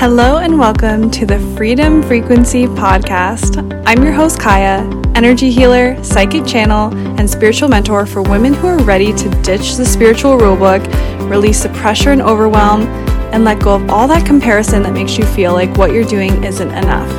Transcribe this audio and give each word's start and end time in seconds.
Hello 0.00 0.38
and 0.38 0.58
welcome 0.58 1.10
to 1.10 1.26
the 1.26 1.38
Freedom 1.58 2.02
Frequency 2.02 2.64
Podcast. 2.64 3.58
I'm 3.86 4.02
your 4.02 4.14
host, 4.14 4.38
Kiah, 4.38 5.14
energy 5.14 5.50
healer, 5.50 6.02
psychic 6.02 6.46
channel, 6.46 6.90
and 7.18 7.28
spiritual 7.28 7.68
mentor 7.68 8.06
for 8.06 8.22
women 8.22 8.54
who 8.54 8.66
are 8.68 8.82
ready 8.82 9.12
to 9.12 9.28
ditch 9.42 9.74
the 9.74 9.84
spiritual 9.84 10.38
rulebook, 10.38 10.80
release 11.28 11.64
the 11.64 11.68
pressure 11.68 12.12
and 12.12 12.22
overwhelm, 12.22 12.84
and 13.34 13.44
let 13.44 13.60
go 13.60 13.74
of 13.74 13.90
all 13.90 14.08
that 14.08 14.24
comparison 14.24 14.82
that 14.84 14.94
makes 14.94 15.18
you 15.18 15.26
feel 15.26 15.52
like 15.52 15.76
what 15.76 15.92
you're 15.92 16.02
doing 16.02 16.44
isn't 16.44 16.70
enough. 16.70 17.10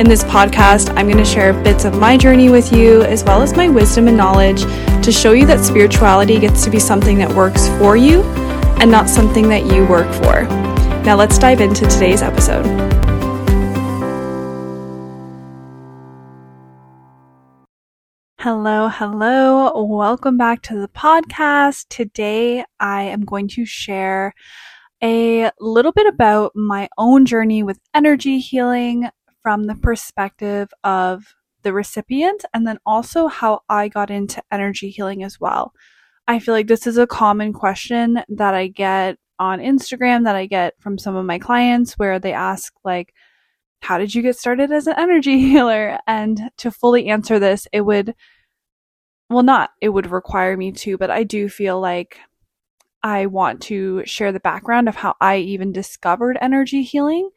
In 0.00 0.08
this 0.08 0.24
podcast, 0.24 0.88
I'm 0.96 1.08
going 1.08 1.22
to 1.22 1.24
share 1.26 1.52
bits 1.52 1.84
of 1.84 1.98
my 1.98 2.16
journey 2.16 2.48
with 2.48 2.72
you, 2.72 3.02
as 3.02 3.24
well 3.24 3.42
as 3.42 3.54
my 3.54 3.68
wisdom 3.68 4.08
and 4.08 4.16
knowledge, 4.16 4.62
to 5.04 5.12
show 5.12 5.32
you 5.32 5.44
that 5.44 5.62
spirituality 5.62 6.40
gets 6.40 6.64
to 6.64 6.70
be 6.70 6.80
something 6.80 7.18
that 7.18 7.30
works 7.36 7.68
for 7.76 7.94
you 7.94 8.22
and 8.80 8.90
not 8.90 9.06
something 9.06 9.50
that 9.50 9.66
you 9.66 9.84
work 9.84 10.10
for. 10.14 10.65
Now 11.06 11.14
let's 11.14 11.38
dive 11.38 11.60
into 11.60 11.86
today's 11.86 12.20
episode. 12.20 12.66
Hello, 18.40 18.88
hello. 18.88 19.84
Welcome 19.84 20.36
back 20.36 20.62
to 20.62 20.74
the 20.74 20.88
podcast. 20.88 21.86
Today 21.90 22.64
I 22.80 23.02
am 23.02 23.24
going 23.24 23.46
to 23.50 23.64
share 23.64 24.34
a 25.00 25.48
little 25.60 25.92
bit 25.92 26.08
about 26.08 26.56
my 26.56 26.88
own 26.98 27.24
journey 27.24 27.62
with 27.62 27.78
energy 27.94 28.40
healing 28.40 29.08
from 29.44 29.68
the 29.68 29.76
perspective 29.76 30.70
of 30.82 31.36
the 31.62 31.72
recipient 31.72 32.44
and 32.52 32.66
then 32.66 32.78
also 32.84 33.28
how 33.28 33.60
I 33.68 33.86
got 33.86 34.10
into 34.10 34.42
energy 34.50 34.90
healing 34.90 35.22
as 35.22 35.38
well. 35.38 35.72
I 36.26 36.40
feel 36.40 36.52
like 36.52 36.66
this 36.66 36.88
is 36.88 36.98
a 36.98 37.06
common 37.06 37.52
question 37.52 38.24
that 38.28 38.54
I 38.54 38.66
get 38.66 39.18
on 39.38 39.60
Instagram 39.60 40.24
that 40.24 40.36
I 40.36 40.46
get 40.46 40.74
from 40.80 40.98
some 40.98 41.16
of 41.16 41.26
my 41.26 41.38
clients 41.38 41.94
where 41.94 42.18
they 42.18 42.32
ask 42.32 42.72
like 42.84 43.12
how 43.80 43.98
did 43.98 44.14
you 44.14 44.22
get 44.22 44.36
started 44.36 44.72
as 44.72 44.86
an 44.86 44.94
energy 44.98 45.38
healer? 45.48 45.98
And 46.06 46.50
to 46.58 46.70
fully 46.70 47.08
answer 47.08 47.38
this, 47.38 47.68
it 47.72 47.82
would 47.82 48.14
well 49.28 49.42
not 49.42 49.70
it 49.80 49.90
would 49.90 50.10
require 50.10 50.56
me 50.56 50.72
to, 50.72 50.96
but 50.98 51.10
I 51.10 51.24
do 51.24 51.48
feel 51.48 51.80
like 51.80 52.18
I 53.02 53.26
want 53.26 53.60
to 53.62 54.04
share 54.04 54.32
the 54.32 54.40
background 54.40 54.88
of 54.88 54.96
how 54.96 55.14
I 55.20 55.36
even 55.38 55.72
discovered 55.72 56.38
energy 56.40 56.82
healing 56.82 57.30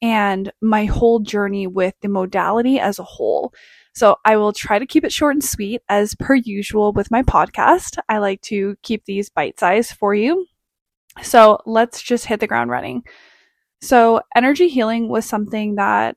and 0.00 0.50
my 0.62 0.86
whole 0.86 1.20
journey 1.20 1.66
with 1.66 1.94
the 2.00 2.08
modality 2.08 2.78
as 2.80 2.98
a 2.98 3.04
whole. 3.04 3.52
So 3.94 4.16
I 4.24 4.36
will 4.36 4.52
try 4.52 4.78
to 4.78 4.86
keep 4.86 5.04
it 5.04 5.12
short 5.12 5.34
and 5.34 5.44
sweet 5.44 5.82
as 5.88 6.14
per 6.14 6.34
usual 6.34 6.92
with 6.92 7.10
my 7.10 7.22
podcast. 7.22 7.98
I 8.08 8.18
like 8.18 8.40
to 8.42 8.76
keep 8.82 9.04
these 9.04 9.28
bite 9.28 9.60
sized 9.60 9.92
for 9.92 10.14
you 10.14 10.46
so 11.22 11.58
let's 11.66 12.02
just 12.02 12.26
hit 12.26 12.40
the 12.40 12.46
ground 12.46 12.70
running. 12.70 13.04
So, 13.82 14.20
energy 14.34 14.68
healing 14.68 15.08
was 15.08 15.24
something 15.24 15.76
that 15.76 16.16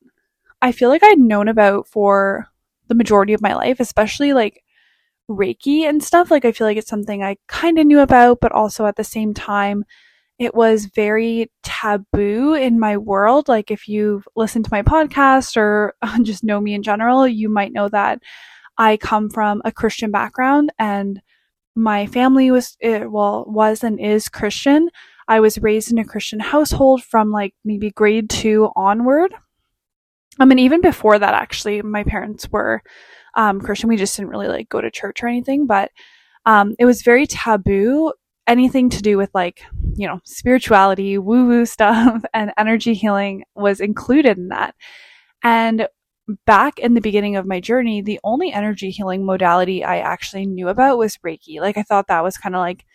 I 0.62 0.72
feel 0.72 0.90
like 0.90 1.04
I'd 1.04 1.20
known 1.20 1.48
about 1.48 1.88
for 1.88 2.48
the 2.88 2.96
majority 2.96 3.34
of 3.34 3.42
my 3.42 3.54
life, 3.54 3.80
especially 3.80 4.34
like 4.34 4.64
Reiki 5.30 5.84
and 5.84 6.04
stuff. 6.04 6.30
Like, 6.30 6.46
I 6.46 6.52
feel 6.52 6.68
like 6.68 6.78
it's 6.78 6.90
something 6.90 7.24
I 7.24 7.38
kind 7.48 7.80
of 7.80 7.88
knew 7.88 8.00
about, 8.00 8.40
but 8.42 8.52
also 8.52 8.86
at 8.86 8.98
the 8.98 9.04
same 9.04 9.34
time, 9.34 9.86
it 10.40 10.54
was 10.54 10.86
very 10.86 11.52
taboo 11.64 12.54
in 12.54 12.80
my 12.80 12.98
world. 12.98 13.48
Like, 13.48 13.72
if 13.72 13.88
you've 13.88 14.28
listened 14.36 14.66
to 14.66 14.74
my 14.74 14.82
podcast 14.82 15.56
or 15.56 15.96
just 16.24 16.44
know 16.44 16.60
me 16.60 16.74
in 16.74 16.84
general, 16.84 17.28
you 17.28 17.50
might 17.50 17.74
know 17.74 17.88
that 17.90 18.22
I 18.78 18.98
come 18.98 19.30
from 19.30 19.62
a 19.64 19.72
Christian 19.72 20.12
background 20.12 20.72
and 20.80 21.22
my 21.76 22.06
family 22.08 22.52
was 22.52 22.78
eh, 22.82 23.06
well 23.06 23.46
was 23.48 23.84
and 23.84 24.00
is 24.00 24.30
Christian. 24.30 24.90
I 25.28 25.40
was 25.40 25.58
raised 25.60 25.92
in 25.92 25.98
a 25.98 26.06
Christian 26.06 26.40
household 26.40 27.04
from 27.04 27.32
like 27.32 27.54
maybe 27.64 27.92
grade 27.92 28.30
2 28.30 28.72
onward. 28.76 29.34
I 30.40 30.46
mean 30.46 30.60
even 30.60 30.82
before 30.82 31.20
that 31.20 31.34
actually 31.34 31.82
my 31.82 32.04
parents 32.04 32.50
were 32.52 32.82
um, 33.36 33.62
Christian. 33.62 33.90
We 33.90 33.98
just 33.98 34.16
didn't 34.16 34.30
really 34.30 34.48
like 34.48 34.70
go 34.70 34.82
to 34.82 34.92
church 34.92 35.24
or 35.24 35.28
anything, 35.28 35.66
but 35.66 35.92
um, 36.46 36.76
it 36.80 36.86
was 36.86 37.02
very 37.02 37.26
taboo 37.26 38.14
anything 38.48 38.90
to 38.90 39.02
do 39.02 39.18
with 39.18 39.30
like, 39.34 39.64
you 39.96 40.08
know, 40.08 40.20
spirituality, 40.26 41.18
woo 41.18 41.48
woo 41.48 41.66
stuff 41.66 42.24
and 42.34 42.52
energy 42.58 42.94
healing 42.94 43.44
was 43.56 43.80
included 43.80 44.38
in 44.38 44.50
that. 44.50 44.76
And 45.44 45.88
back 46.46 46.80
in 46.80 46.94
the 46.94 47.02
beginning 47.02 47.36
of 47.36 47.46
my 47.46 47.60
journey, 47.60 48.02
the 48.02 48.20
only 48.24 48.52
energy 48.52 48.90
healing 48.92 49.26
modality 49.26 49.84
I 49.84 50.00
actually 50.00 50.46
knew 50.46 50.70
about 50.70 50.98
was 50.98 51.18
Reiki. 51.18 51.60
Like 51.60 51.78
I 51.78 51.84
thought 51.84 52.08
that 52.08 52.24
was 52.24 52.38
kind 52.38 52.56
of 52.56 52.60
like 52.60 52.86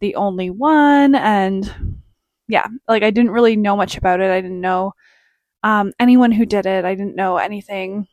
the 0.00 0.16
only 0.16 0.50
one 0.50 1.14
and 1.14 2.02
yeah, 2.48 2.66
like 2.88 3.02
I 3.02 3.10
didn't 3.10 3.30
really 3.30 3.56
know 3.56 3.76
much 3.76 3.96
about 3.96 4.20
it. 4.20 4.30
I 4.30 4.40
didn't 4.40 4.60
know 4.60 4.92
um, 5.62 5.92
anyone 5.98 6.32
who 6.32 6.44
did 6.44 6.66
it. 6.66 6.84
I 6.84 6.94
didn't 6.94 7.16
know 7.16 7.38
anything 7.38 8.06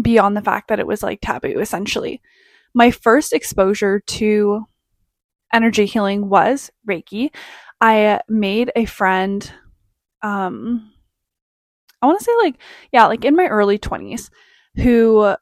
beyond 0.00 0.36
the 0.36 0.42
fact 0.42 0.68
that 0.68 0.80
it 0.80 0.86
was 0.86 1.02
like 1.02 1.20
taboo 1.20 1.60
essentially. 1.60 2.20
My 2.74 2.90
first 2.90 3.32
exposure 3.32 4.00
to 4.00 4.64
energy 5.52 5.86
healing 5.86 6.28
was 6.28 6.70
Reiki. 6.88 7.30
I 7.80 8.20
made 8.28 8.70
a 8.76 8.84
friend 8.84 9.50
um 10.22 10.92
I 12.02 12.06
want 12.06 12.18
to 12.18 12.24
say 12.24 12.32
like 12.42 12.56
yeah, 12.92 13.06
like 13.06 13.24
in 13.24 13.36
my 13.36 13.46
early 13.46 13.78
20s 13.78 14.30
who 14.76 15.34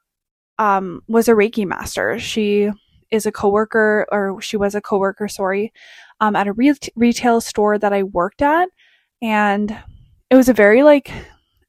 um 0.59 1.01
was 1.07 1.27
a 1.27 1.33
Reiki 1.33 1.65
master. 1.65 2.19
She 2.19 2.71
is 3.11 3.25
a 3.25 3.31
coworker 3.31 4.07
or 4.11 4.41
she 4.41 4.57
was 4.57 4.75
a 4.75 4.81
coworker, 4.81 5.27
sorry, 5.27 5.73
um 6.19 6.35
at 6.35 6.47
a 6.47 6.53
re- 6.53 6.73
retail 6.95 7.41
store 7.41 7.77
that 7.79 7.93
I 7.93 8.03
worked 8.03 8.41
at 8.41 8.69
and 9.21 9.77
it 10.29 10.35
was 10.35 10.49
a 10.49 10.53
very 10.53 10.83
like 10.83 11.11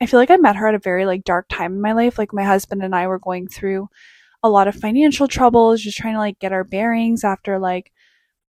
I 0.00 0.06
feel 0.06 0.20
like 0.20 0.30
I 0.30 0.36
met 0.36 0.56
her 0.56 0.68
at 0.68 0.74
a 0.74 0.78
very 0.78 1.06
like 1.06 1.24
dark 1.24 1.46
time 1.48 1.74
in 1.74 1.80
my 1.80 1.92
life. 1.92 2.18
Like 2.18 2.32
my 2.32 2.44
husband 2.44 2.82
and 2.82 2.94
I 2.94 3.06
were 3.08 3.18
going 3.18 3.48
through 3.48 3.88
a 4.42 4.50
lot 4.50 4.68
of 4.68 4.76
financial 4.76 5.28
troubles, 5.28 5.82
just 5.82 5.98
trying 5.98 6.14
to 6.14 6.20
like 6.20 6.38
get 6.40 6.52
our 6.52 6.64
bearings 6.64 7.24
after 7.24 7.58
like 7.58 7.92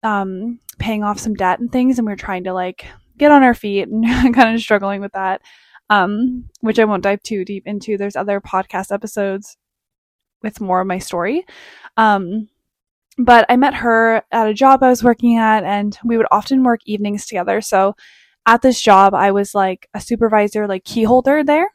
um 0.03 0.59
paying 0.79 1.03
off 1.03 1.19
some 1.19 1.33
debt 1.35 1.59
and 1.59 1.71
things 1.71 1.99
and 1.99 2.05
we 2.05 2.11
were 2.13 2.17
trying 2.17 2.43
to 2.45 2.53
like 2.53 2.85
get 3.17 3.31
on 3.31 3.43
our 3.43 3.53
feet 3.53 3.87
and 3.89 4.05
kind 4.35 4.55
of 4.55 4.61
struggling 4.61 5.01
with 5.01 5.11
that 5.13 5.41
um, 5.89 6.45
which 6.61 6.79
I 6.79 6.85
won't 6.85 7.03
dive 7.03 7.23
too 7.23 7.45
deep 7.45 7.63
into. 7.65 7.97
There's 7.97 8.15
other 8.15 8.41
podcast 8.41 8.93
episodes 8.93 9.57
with 10.41 10.61
more 10.61 10.81
of 10.81 10.87
my 10.87 10.99
story. 10.99 11.45
Um, 11.97 12.47
but 13.17 13.45
I 13.49 13.57
met 13.57 13.73
her 13.75 14.23
at 14.31 14.47
a 14.47 14.53
job 14.53 14.81
I 14.81 14.89
was 14.89 15.03
working 15.03 15.37
at, 15.37 15.63
and 15.63 15.97
we 16.05 16.15
would 16.15 16.27
often 16.31 16.63
work 16.63 16.81
evenings 16.85 17.25
together. 17.25 17.59
So 17.59 17.95
at 18.45 18.61
this 18.61 18.81
job, 18.81 19.13
I 19.13 19.31
was 19.31 19.53
like 19.53 19.89
a 19.93 19.99
supervisor, 19.99 20.67
like 20.67 20.85
key 20.85 21.03
holder 21.03 21.43
there. 21.43 21.69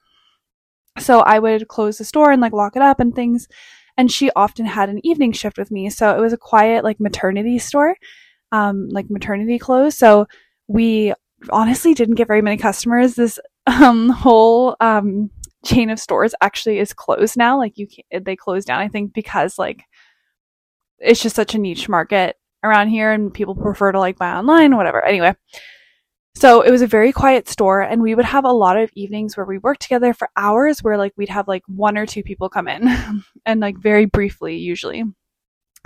So 0.98 1.20
I 1.20 1.38
would 1.38 1.68
close 1.68 1.98
the 1.98 2.04
store 2.04 2.30
and 2.30 2.40
like 2.40 2.52
lock 2.52 2.76
it 2.76 2.82
up 2.82 3.00
and 3.00 3.14
things. 3.14 3.48
And 3.96 4.10
she 4.10 4.30
often 4.34 4.66
had 4.66 4.88
an 4.88 5.04
evening 5.04 5.32
shift 5.32 5.58
with 5.58 5.70
me. 5.70 5.90
So 5.90 6.16
it 6.16 6.20
was 6.20 6.32
a 6.32 6.38
quiet, 6.38 6.82
like 6.82 6.98
maternity 6.98 7.58
store, 7.58 7.96
um, 8.50 8.88
like 8.88 9.10
maternity 9.10 9.58
clothes. 9.58 9.96
So 9.96 10.26
we 10.66 11.12
honestly 11.50 11.94
didn't 11.94 12.14
get 12.14 12.26
very 12.26 12.42
many 12.42 12.56
customers. 12.56 13.14
This 13.14 13.38
um, 13.66 14.10
whole 14.10 14.76
um, 14.80 15.30
chain 15.64 15.90
of 15.90 15.98
stores 15.98 16.34
actually 16.40 16.78
is 16.78 16.92
closed 16.92 17.36
now. 17.36 17.58
Like 17.58 17.78
you 17.78 17.86
can't, 17.86 18.24
they 18.24 18.36
closed 18.36 18.66
down, 18.66 18.80
I 18.80 18.88
think, 18.88 19.12
because 19.12 19.58
like 19.58 19.82
it's 20.98 21.22
just 21.22 21.36
such 21.36 21.54
a 21.54 21.58
niche 21.58 21.88
market 21.88 22.36
around 22.62 22.88
here 22.88 23.12
and 23.12 23.32
people 23.32 23.54
prefer 23.54 23.92
to 23.92 23.98
like 23.98 24.18
buy 24.18 24.32
online, 24.32 24.76
whatever. 24.76 25.04
Anyway. 25.04 25.34
So 26.36 26.62
it 26.62 26.70
was 26.72 26.82
a 26.82 26.88
very 26.88 27.12
quiet 27.12 27.48
store 27.48 27.80
and 27.80 28.02
we 28.02 28.16
would 28.16 28.24
have 28.24 28.44
a 28.44 28.52
lot 28.52 28.76
of 28.76 28.90
evenings 28.94 29.36
where 29.36 29.46
we 29.46 29.58
worked 29.58 29.82
together 29.82 30.12
for 30.12 30.28
hours 30.36 30.82
where 30.82 30.98
like 30.98 31.12
we'd 31.16 31.28
have 31.28 31.46
like 31.46 31.62
one 31.68 31.96
or 31.96 32.06
two 32.06 32.24
people 32.24 32.48
come 32.48 32.66
in 32.66 32.88
and 33.46 33.60
like 33.60 33.78
very 33.78 34.04
briefly 34.06 34.56
usually. 34.56 35.04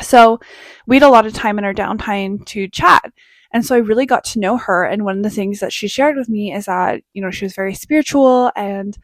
So 0.00 0.40
we 0.86 0.96
had 0.96 1.02
a 1.02 1.10
lot 1.10 1.26
of 1.26 1.34
time 1.34 1.58
in 1.58 1.64
our 1.64 1.74
downtime 1.74 2.46
to 2.46 2.68
chat. 2.68 3.12
And 3.52 3.64
so 3.64 3.74
I 3.74 3.78
really 3.78 4.06
got 4.06 4.24
to 4.24 4.38
know 4.38 4.56
her. 4.58 4.84
And 4.84 5.04
one 5.04 5.18
of 5.18 5.22
the 5.22 5.30
things 5.30 5.60
that 5.60 5.72
she 5.72 5.88
shared 5.88 6.16
with 6.16 6.28
me 6.28 6.52
is 6.52 6.66
that, 6.66 7.02
you 7.14 7.22
know, 7.22 7.30
she 7.30 7.44
was 7.44 7.54
very 7.54 7.74
spiritual 7.74 8.52
and 8.54 8.96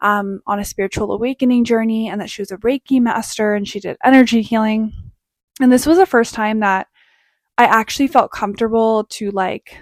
um, 0.00 0.40
on 0.46 0.58
a 0.58 0.64
spiritual 0.64 1.12
awakening 1.12 1.64
journey 1.64 2.08
and 2.08 2.20
that 2.20 2.30
she 2.30 2.40
was 2.40 2.50
a 2.50 2.56
Reiki 2.58 3.00
master 3.00 3.54
and 3.54 3.68
she 3.68 3.80
did 3.80 3.98
energy 4.02 4.42
healing. 4.42 4.92
And 5.60 5.70
this 5.70 5.84
was 5.84 5.98
the 5.98 6.06
first 6.06 6.34
time 6.34 6.60
that 6.60 6.86
I 7.58 7.64
actually 7.64 8.08
felt 8.08 8.32
comfortable 8.32 9.04
to 9.10 9.30
like, 9.30 9.76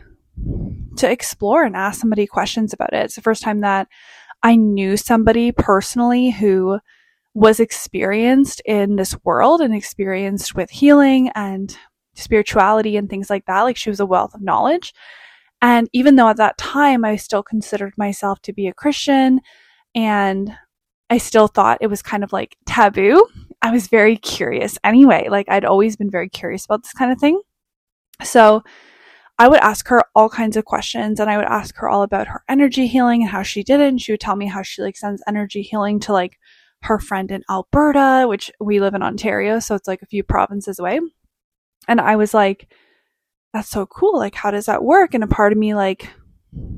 to 0.96 1.08
explore 1.08 1.62
and 1.62 1.76
ask 1.76 2.00
somebody 2.00 2.26
questions 2.26 2.72
about 2.72 2.92
it. 2.92 3.04
It's 3.04 3.14
the 3.14 3.22
first 3.22 3.42
time 3.42 3.60
that 3.60 3.86
I 4.42 4.56
knew 4.56 4.96
somebody 4.96 5.52
personally 5.52 6.30
who 6.30 6.80
was 7.34 7.60
experienced 7.60 8.60
in 8.64 8.96
this 8.96 9.16
world 9.24 9.60
and 9.60 9.72
experienced 9.72 10.56
with 10.56 10.70
healing 10.70 11.30
and 11.36 11.76
spirituality 12.18 12.96
and 12.96 13.08
things 13.08 13.30
like 13.30 13.46
that. 13.46 13.62
Like 13.62 13.76
she 13.76 13.90
was 13.90 14.00
a 14.00 14.06
wealth 14.06 14.34
of 14.34 14.42
knowledge. 14.42 14.92
And 15.60 15.88
even 15.92 16.16
though 16.16 16.28
at 16.28 16.36
that 16.36 16.58
time 16.58 17.04
I 17.04 17.16
still 17.16 17.42
considered 17.42 17.94
myself 17.96 18.40
to 18.42 18.52
be 18.52 18.66
a 18.66 18.74
Christian 18.74 19.40
and 19.94 20.52
I 21.10 21.18
still 21.18 21.48
thought 21.48 21.78
it 21.80 21.88
was 21.88 22.02
kind 22.02 22.22
of 22.22 22.32
like 22.32 22.56
taboo, 22.66 23.26
I 23.62 23.70
was 23.70 23.88
very 23.88 24.16
curious 24.16 24.78
anyway. 24.84 25.28
Like 25.30 25.48
I'd 25.48 25.64
always 25.64 25.96
been 25.96 26.10
very 26.10 26.28
curious 26.28 26.64
about 26.64 26.82
this 26.82 26.92
kind 26.92 27.10
of 27.10 27.18
thing. 27.18 27.40
So 28.22 28.62
I 29.38 29.48
would 29.48 29.60
ask 29.60 29.88
her 29.88 30.02
all 30.14 30.28
kinds 30.28 30.56
of 30.56 30.64
questions 30.64 31.20
and 31.20 31.30
I 31.30 31.36
would 31.36 31.46
ask 31.46 31.76
her 31.76 31.88
all 31.88 32.02
about 32.02 32.26
her 32.26 32.42
energy 32.48 32.86
healing 32.86 33.22
and 33.22 33.30
how 33.30 33.42
she 33.42 33.62
did 33.62 33.80
it. 33.80 33.88
And 33.88 34.00
she 34.00 34.12
would 34.12 34.20
tell 34.20 34.36
me 34.36 34.46
how 34.46 34.62
she 34.62 34.82
like 34.82 34.96
sends 34.96 35.22
energy 35.28 35.62
healing 35.62 36.00
to 36.00 36.12
like 36.12 36.38
her 36.82 36.98
friend 36.98 37.30
in 37.30 37.42
Alberta, 37.50 38.26
which 38.28 38.50
we 38.60 38.80
live 38.80 38.94
in 38.94 39.02
Ontario. 39.02 39.60
So 39.60 39.74
it's 39.74 39.88
like 39.88 40.02
a 40.02 40.06
few 40.06 40.22
provinces 40.22 40.78
away. 40.78 41.00
And 41.88 42.00
I 42.00 42.16
was 42.16 42.34
like, 42.34 42.68
that's 43.52 43.68
so 43.68 43.86
cool. 43.86 44.18
Like, 44.18 44.34
how 44.34 44.50
does 44.50 44.66
that 44.66 44.84
work? 44.84 45.14
And 45.14 45.24
a 45.24 45.28
part 45.28 45.52
of 45.52 45.58
me 45.58 45.74
like 45.74 46.10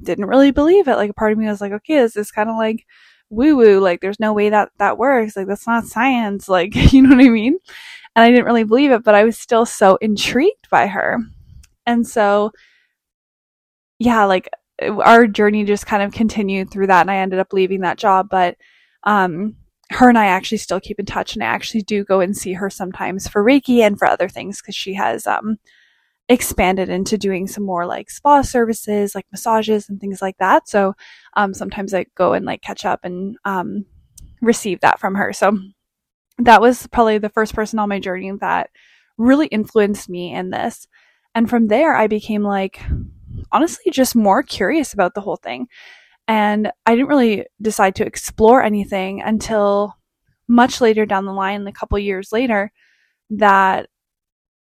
didn't 0.02 0.26
really 0.26 0.52
believe 0.52 0.88
it. 0.88 0.96
Like 0.96 1.10
a 1.10 1.14
part 1.14 1.32
of 1.32 1.38
me 1.38 1.46
was 1.46 1.60
like, 1.60 1.72
okay, 1.72 1.98
this 1.98 2.16
is 2.16 2.30
kind 2.30 2.48
of 2.48 2.56
like 2.56 2.86
woo 3.28 3.56
woo. 3.56 3.80
Like 3.80 4.00
there's 4.00 4.20
no 4.20 4.32
way 4.32 4.50
that 4.50 4.70
that 4.78 4.98
works. 4.98 5.36
Like 5.36 5.46
that's 5.46 5.66
not 5.66 5.86
science. 5.86 6.48
Like, 6.48 6.74
you 6.92 7.02
know 7.02 7.16
what 7.16 7.24
I 7.24 7.28
mean? 7.28 7.58
And 8.16 8.24
I 8.24 8.30
didn't 8.30 8.46
really 8.46 8.64
believe 8.64 8.90
it, 8.92 9.04
but 9.04 9.14
I 9.14 9.24
was 9.24 9.38
still 9.38 9.66
so 9.66 9.96
intrigued 9.96 10.68
by 10.70 10.86
her. 10.88 11.18
And 11.86 12.06
so, 12.06 12.52
yeah, 13.98 14.24
like 14.24 14.48
our 14.82 15.26
journey 15.26 15.64
just 15.64 15.86
kind 15.86 16.02
of 16.02 16.12
continued 16.12 16.70
through 16.70 16.88
that. 16.88 17.02
And 17.02 17.10
I 17.10 17.16
ended 17.18 17.38
up 17.38 17.52
leaving 17.52 17.80
that 17.80 17.98
job. 17.98 18.28
But, 18.30 18.56
um, 19.04 19.56
her 19.90 20.08
and 20.08 20.18
I 20.18 20.26
actually 20.26 20.58
still 20.58 20.80
keep 20.80 20.98
in 20.98 21.06
touch 21.06 21.34
and 21.34 21.42
I 21.42 21.46
actually 21.46 21.82
do 21.82 22.04
go 22.04 22.20
and 22.20 22.36
see 22.36 22.52
her 22.54 22.70
sometimes 22.70 23.28
for 23.28 23.44
Reiki 23.44 23.80
and 23.80 23.98
for 23.98 24.06
other 24.06 24.28
things 24.28 24.60
because 24.60 24.74
she 24.74 24.94
has, 24.94 25.26
um, 25.26 25.58
expanded 26.30 26.88
into 26.88 27.18
doing 27.18 27.48
some 27.48 27.64
more 27.64 27.86
like 27.86 28.08
spa 28.08 28.40
services, 28.40 29.16
like 29.16 29.26
massages 29.32 29.88
and 29.88 30.00
things 30.00 30.22
like 30.22 30.38
that. 30.38 30.68
So 30.68 30.94
um, 31.36 31.52
sometimes 31.52 31.92
I 31.92 32.06
go 32.14 32.34
and 32.34 32.46
like 32.46 32.62
catch 32.62 32.84
up 32.84 33.00
and 33.02 33.36
um, 33.44 33.84
receive 34.40 34.80
that 34.80 35.00
from 35.00 35.16
her. 35.16 35.32
So 35.32 35.58
that 36.38 36.60
was 36.60 36.86
probably 36.86 37.18
the 37.18 37.28
first 37.28 37.52
person 37.52 37.80
on 37.80 37.88
my 37.88 37.98
journey 37.98 38.30
that 38.40 38.70
really 39.18 39.48
influenced 39.48 40.08
me 40.08 40.32
in 40.32 40.50
this. 40.50 40.86
And 41.34 41.50
from 41.50 41.66
there, 41.66 41.96
I 41.96 42.06
became 42.06 42.44
like, 42.44 42.80
honestly, 43.50 43.90
just 43.90 44.14
more 44.14 44.44
curious 44.44 44.94
about 44.94 45.14
the 45.14 45.20
whole 45.20 45.36
thing. 45.36 45.66
And 46.30 46.70
I 46.86 46.94
didn't 46.94 47.08
really 47.08 47.46
decide 47.60 47.96
to 47.96 48.06
explore 48.06 48.62
anything 48.62 49.20
until 49.20 49.96
much 50.46 50.80
later 50.80 51.04
down 51.04 51.24
the 51.24 51.32
line, 51.32 51.66
a 51.66 51.72
couple 51.72 51.98
years 51.98 52.30
later, 52.30 52.70
that 53.30 53.88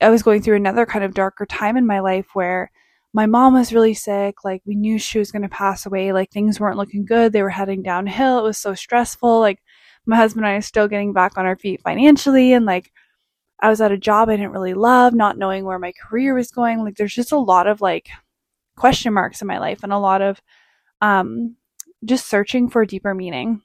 I 0.01 0.09
was 0.09 0.23
going 0.23 0.41
through 0.41 0.57
another 0.57 0.87
kind 0.87 1.05
of 1.05 1.13
darker 1.13 1.45
time 1.45 1.77
in 1.77 1.87
my 1.87 2.01
life 2.01 2.29
where 2.33 2.71
my 3.13 3.27
mom 3.27 3.53
was 3.53 3.75
really 3.75 3.93
sick. 3.93 4.45
Like, 4.45 4.63
we 4.65 4.77
knew 4.77 4.99
she 4.99 5.19
was 5.19 5.31
going 5.31 5.43
to 5.43 5.49
pass 5.51 5.85
away. 5.85 6.11
Like, 6.11 6.31
things 6.31 6.59
weren't 6.59 6.79
looking 6.79 7.05
good. 7.05 7.35
They 7.35 7.43
were 7.43 7.51
heading 7.51 7.83
downhill. 7.83 8.39
It 8.39 8.45
was 8.45 8.57
so 8.57 8.73
stressful. 8.73 9.39
Like, 9.39 9.61
my 10.07 10.17
husband 10.17 10.47
and 10.47 10.55
I 10.55 10.57
are 10.57 10.63
still 10.63 10.89
getting 10.89 11.13
back 11.13 11.37
on 11.37 11.45
our 11.45 11.59
feet 11.59 11.83
financially. 11.83 12.55
And, 12.55 12.65
like, 12.65 12.91
I 13.61 13.69
was 13.69 13.83
at 13.83 13.93
a 13.93 13.99
job 13.99 14.31
I 14.31 14.37
didn't 14.37 14.53
really 14.53 14.73
love, 14.73 15.13
not 15.13 15.37
knowing 15.37 15.67
where 15.67 15.79
my 15.79 15.93
career 16.01 16.33
was 16.33 16.51
going. 16.51 16.83
Like, 16.83 16.97
there's 16.97 17.15
just 17.15 17.33
a 17.33 17.39
lot 17.39 17.67
of, 17.67 17.83
like, 17.83 18.09
question 18.75 19.13
marks 19.13 19.43
in 19.43 19.49
my 19.49 19.59
life 19.59 19.83
and 19.83 19.93
a 19.93 19.99
lot 19.99 20.23
of, 20.23 20.41
um, 21.03 21.57
just 22.05 22.29
searching 22.29 22.69
for 22.69 22.83
a 22.83 22.87
deeper 22.87 23.15
meaning. 23.15 23.63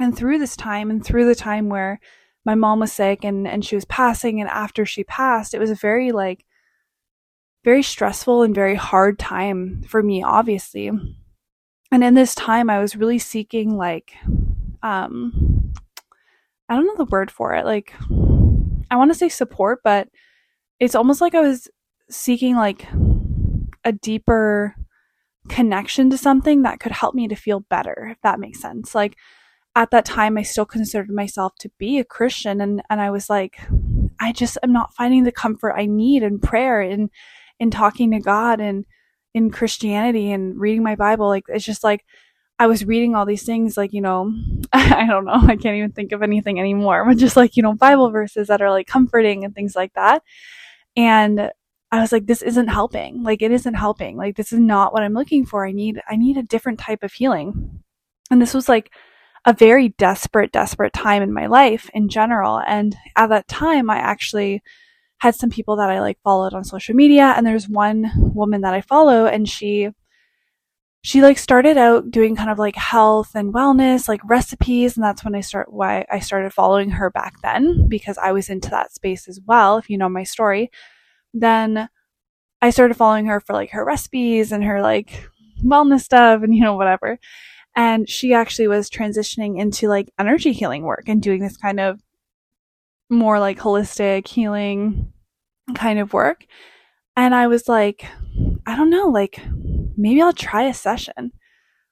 And 0.00 0.16
through 0.16 0.38
this 0.38 0.56
time 0.56 0.90
and 0.90 1.04
through 1.04 1.26
the 1.26 1.34
time 1.34 1.68
where 1.68 2.00
my 2.44 2.54
mom 2.54 2.80
was 2.80 2.92
sick 2.92 3.24
and 3.24 3.46
and 3.46 3.64
she 3.64 3.74
was 3.74 3.84
passing 3.84 4.40
and 4.40 4.50
after 4.50 4.84
she 4.84 5.04
passed 5.04 5.54
it 5.54 5.60
was 5.60 5.70
a 5.70 5.76
very 5.76 6.12
like 6.12 6.44
very 7.64 7.82
stressful 7.82 8.42
and 8.42 8.54
very 8.54 8.74
hard 8.74 9.18
time 9.18 9.82
for 9.86 10.02
me 10.02 10.22
obviously 10.22 10.88
and 10.88 12.04
in 12.04 12.14
this 12.14 12.34
time 12.34 12.68
i 12.68 12.80
was 12.80 12.96
really 12.96 13.18
seeking 13.18 13.76
like 13.76 14.12
um 14.82 15.72
i 16.68 16.74
don't 16.74 16.86
know 16.86 16.96
the 16.96 17.10
word 17.10 17.30
for 17.30 17.54
it 17.54 17.64
like 17.64 17.92
i 18.90 18.96
want 18.96 19.10
to 19.10 19.18
say 19.18 19.28
support 19.28 19.80
but 19.84 20.08
it's 20.80 20.94
almost 20.94 21.20
like 21.20 21.34
i 21.34 21.40
was 21.40 21.68
seeking 22.10 22.56
like 22.56 22.86
a 23.84 23.92
deeper 23.92 24.74
connection 25.48 26.10
to 26.10 26.18
something 26.18 26.62
that 26.62 26.80
could 26.80 26.92
help 26.92 27.14
me 27.14 27.28
to 27.28 27.34
feel 27.34 27.60
better 27.60 28.08
if 28.10 28.20
that 28.22 28.40
makes 28.40 28.60
sense. 28.60 28.94
Like 28.94 29.16
at 29.74 29.90
that 29.90 30.04
time 30.04 30.36
I 30.36 30.42
still 30.42 30.66
considered 30.66 31.10
myself 31.10 31.54
to 31.60 31.70
be 31.78 31.98
a 31.98 32.04
Christian 32.04 32.60
and 32.60 32.82
and 32.90 33.00
I 33.00 33.10
was 33.10 33.28
like 33.30 33.58
I 34.20 34.32
just 34.32 34.58
am 34.62 34.72
not 34.72 34.94
finding 34.94 35.24
the 35.24 35.32
comfort 35.32 35.74
I 35.76 35.86
need 35.86 36.22
in 36.22 36.38
prayer 36.38 36.80
and 36.80 37.10
in 37.58 37.70
talking 37.70 38.10
to 38.12 38.20
God 38.20 38.60
and 38.60 38.84
in 39.34 39.50
Christianity 39.50 40.30
and 40.30 40.60
reading 40.60 40.82
my 40.82 40.94
Bible. 40.94 41.28
Like 41.28 41.44
it's 41.48 41.64
just 41.64 41.82
like 41.82 42.04
I 42.58 42.66
was 42.66 42.84
reading 42.84 43.14
all 43.14 43.26
these 43.26 43.44
things 43.44 43.76
like 43.76 43.92
you 43.92 44.00
know 44.00 44.32
I 44.72 45.06
don't 45.06 45.24
know 45.24 45.32
I 45.34 45.56
can't 45.56 45.76
even 45.76 45.92
think 45.92 46.12
of 46.12 46.22
anything 46.22 46.60
anymore 46.60 47.04
but 47.04 47.16
just 47.16 47.36
like 47.36 47.56
you 47.56 47.62
know 47.62 47.74
Bible 47.74 48.10
verses 48.10 48.48
that 48.48 48.62
are 48.62 48.70
like 48.70 48.86
comforting 48.86 49.44
and 49.44 49.54
things 49.54 49.74
like 49.74 49.94
that. 49.94 50.22
And 50.96 51.50
I 51.92 52.00
was 52.00 52.10
like 52.10 52.26
this 52.26 52.42
isn't 52.42 52.68
helping 52.68 53.22
like 53.22 53.42
it 53.42 53.52
isn't 53.52 53.74
helping 53.74 54.16
like 54.16 54.36
this 54.36 54.52
is 54.52 54.58
not 54.58 54.92
what 54.92 55.02
I'm 55.02 55.14
looking 55.14 55.46
for 55.46 55.66
I 55.66 55.72
need 55.72 56.00
I 56.08 56.16
need 56.16 56.36
a 56.36 56.42
different 56.42 56.80
type 56.80 57.02
of 57.02 57.12
healing 57.12 57.82
and 58.30 58.40
this 58.40 58.54
was 58.54 58.68
like 58.68 58.90
a 59.44 59.52
very 59.52 59.90
desperate, 59.90 60.52
desperate 60.52 60.92
time 60.92 61.22
in 61.22 61.32
my 61.32 61.46
life 61.46 61.90
in 61.94 62.08
general. 62.08 62.60
And 62.66 62.96
at 63.16 63.28
that 63.28 63.48
time, 63.48 63.90
I 63.90 63.96
actually 63.96 64.62
had 65.18 65.34
some 65.34 65.50
people 65.50 65.76
that 65.76 65.90
I 65.90 66.00
like 66.00 66.18
followed 66.22 66.54
on 66.54 66.64
social 66.64 66.94
media. 66.94 67.34
And 67.36 67.46
there's 67.46 67.68
one 67.68 68.10
woman 68.16 68.60
that 68.62 68.74
I 68.74 68.80
follow 68.80 69.26
and 69.26 69.48
she, 69.48 69.90
she 71.02 71.22
like 71.22 71.38
started 71.38 71.76
out 71.76 72.10
doing 72.10 72.36
kind 72.36 72.50
of 72.50 72.58
like 72.58 72.76
health 72.76 73.34
and 73.34 73.52
wellness, 73.52 74.08
like 74.08 74.20
recipes. 74.24 74.96
And 74.96 75.04
that's 75.04 75.24
when 75.24 75.34
I 75.34 75.40
start, 75.40 75.72
why 75.72 76.06
I 76.10 76.20
started 76.20 76.52
following 76.52 76.90
her 76.90 77.10
back 77.10 77.34
then 77.42 77.88
because 77.88 78.18
I 78.18 78.32
was 78.32 78.48
into 78.48 78.70
that 78.70 78.92
space 78.92 79.28
as 79.28 79.40
well. 79.44 79.78
If 79.78 79.90
you 79.90 79.98
know 79.98 80.08
my 80.08 80.22
story, 80.22 80.70
then 81.32 81.88
I 82.60 82.70
started 82.70 82.94
following 82.94 83.26
her 83.26 83.40
for 83.40 83.52
like 83.54 83.70
her 83.70 83.84
recipes 83.84 84.52
and 84.52 84.62
her 84.64 84.82
like 84.82 85.28
wellness 85.64 86.02
stuff 86.02 86.42
and 86.42 86.54
you 86.54 86.62
know, 86.62 86.76
whatever. 86.76 87.18
And 87.74 88.08
she 88.08 88.34
actually 88.34 88.68
was 88.68 88.90
transitioning 88.90 89.58
into 89.58 89.88
like 89.88 90.12
energy 90.18 90.52
healing 90.52 90.82
work 90.82 91.08
and 91.08 91.22
doing 91.22 91.42
this 91.42 91.56
kind 91.56 91.80
of 91.80 92.00
more 93.08 93.38
like 93.38 93.58
holistic 93.58 94.26
healing 94.28 95.12
kind 95.74 95.98
of 95.98 96.12
work. 96.12 96.46
And 97.16 97.34
I 97.34 97.46
was 97.46 97.68
like, 97.68 98.04
I 98.66 98.76
don't 98.76 98.90
know, 98.90 99.08
like 99.08 99.40
maybe 99.96 100.22
I'll 100.22 100.32
try 100.32 100.64
a 100.64 100.74
session. 100.74 101.32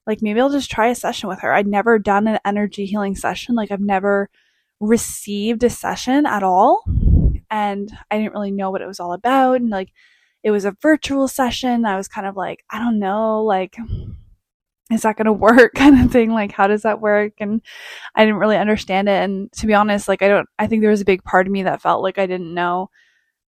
Like 0.07 0.23
maybe 0.23 0.41
I'll 0.41 0.51
just 0.51 0.71
try 0.71 0.89
a 0.89 0.95
session 0.95 1.29
with 1.29 1.41
her. 1.41 1.53
I'd 1.53 1.67
never 1.67 1.99
done 1.99 2.27
an 2.27 2.39
energy 2.45 2.87
healing 2.87 3.15
session. 3.15 3.55
Like 3.55 3.71
I've 3.71 3.81
never 3.81 4.29
received 4.81 5.63
a 5.63 5.71
session 5.71 6.27
at 6.27 6.43
all. 6.43 6.85
And 7.51 7.91
I 8.11 8.19
didn't 8.19 8.33
really 8.35 8.53
know 8.53 8.71
what 8.71 8.83
it 8.83 8.87
was 8.87 9.01
all 9.01 9.13
about. 9.13 9.61
And 9.61 9.71
like 9.71 9.91
it 10.43 10.51
was 10.51 10.65
a 10.65 10.77
virtual 10.83 11.29
session. 11.29 11.85
I 11.85 11.97
was 11.97 12.09
kind 12.09 12.27
of 12.27 12.37
like, 12.37 12.65
I 12.71 12.79
don't 12.79 12.99
know, 12.99 13.45
like 13.45 13.77
is 14.91 15.03
that 15.03 15.17
going 15.17 15.25
to 15.27 15.33
work 15.33 15.75
kind 15.75 16.01
of 16.01 16.11
thing 16.11 16.31
like 16.31 16.53
how 16.53 16.67
does 16.67 16.83
that 16.83 17.01
work 17.01 17.35
and 17.39 17.63
i 18.15 18.25
didn't 18.25 18.41
really 18.41 18.57
understand 18.57 19.09
it 19.09 19.23
and 19.23 19.51
to 19.53 19.67
be 19.67 19.75
honest 19.75 20.09
like 20.09 20.23
i 20.23 20.29
don't 20.29 20.49
i 20.59 20.67
think 20.67 20.83
there 20.83 20.91
was 20.91 21.01
a 21.01 21.07
big 21.07 21.23
part 21.25 21.47
of 21.47 21.53
me 21.53 21.63
that 21.63 21.81
felt 21.81 22.03
like 22.03 22.19
i 22.19 22.27
didn't 22.27 22.53
know 22.53 22.91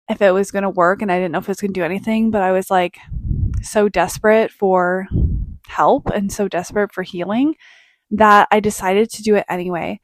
if 0.09 0.21
it 0.21 0.31
was 0.31 0.51
going 0.51 0.63
to 0.63 0.69
work 0.69 1.01
and 1.01 1.11
i 1.11 1.17
didn't 1.17 1.31
know 1.31 1.39
if 1.39 1.45
it 1.45 1.49
was 1.49 1.61
going 1.61 1.73
to 1.73 1.79
do 1.79 1.85
anything 1.85 2.31
but 2.31 2.41
i 2.41 2.51
was 2.51 2.69
like 2.69 2.97
so 3.61 3.89
desperate 3.89 4.51
for 4.51 5.07
help 5.67 6.09
and 6.09 6.31
so 6.31 6.47
desperate 6.47 6.93
for 6.93 7.03
healing 7.03 7.55
that 8.11 8.47
i 8.51 8.59
decided 8.59 9.09
to 9.09 9.23
do 9.23 9.35
it 9.35 9.45
anyway 9.49 9.99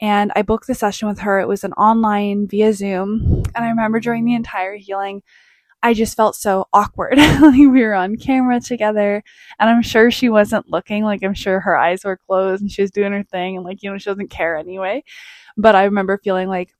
and 0.00 0.32
i 0.36 0.42
booked 0.42 0.66
the 0.66 0.74
session 0.74 1.08
with 1.08 1.20
her 1.20 1.40
it 1.40 1.48
was 1.48 1.64
an 1.64 1.72
online 1.74 2.46
via 2.46 2.72
zoom 2.72 3.42
and 3.54 3.64
i 3.64 3.68
remember 3.68 4.00
during 4.00 4.24
the 4.24 4.34
entire 4.34 4.76
healing 4.76 5.22
I 5.82 5.94
just 5.94 6.16
felt 6.16 6.36
so 6.36 6.66
awkward. 6.72 7.16
like 7.18 7.54
we 7.54 7.66
were 7.66 7.94
on 7.94 8.16
camera 8.16 8.60
together 8.60 9.22
and 9.58 9.70
I'm 9.70 9.82
sure 9.82 10.10
she 10.10 10.28
wasn't 10.28 10.68
looking. 10.68 11.04
Like 11.04 11.22
I'm 11.22 11.34
sure 11.34 11.60
her 11.60 11.76
eyes 11.76 12.04
were 12.04 12.18
closed 12.18 12.62
and 12.62 12.70
she 12.70 12.82
was 12.82 12.90
doing 12.90 13.12
her 13.12 13.22
thing 13.22 13.56
and 13.56 13.64
like, 13.64 13.82
you 13.82 13.90
know, 13.90 13.98
she 13.98 14.10
doesn't 14.10 14.30
care 14.30 14.56
anyway. 14.56 15.02
But 15.56 15.74
I 15.74 15.84
remember 15.84 16.18
feeling 16.22 16.48
like 16.48 16.74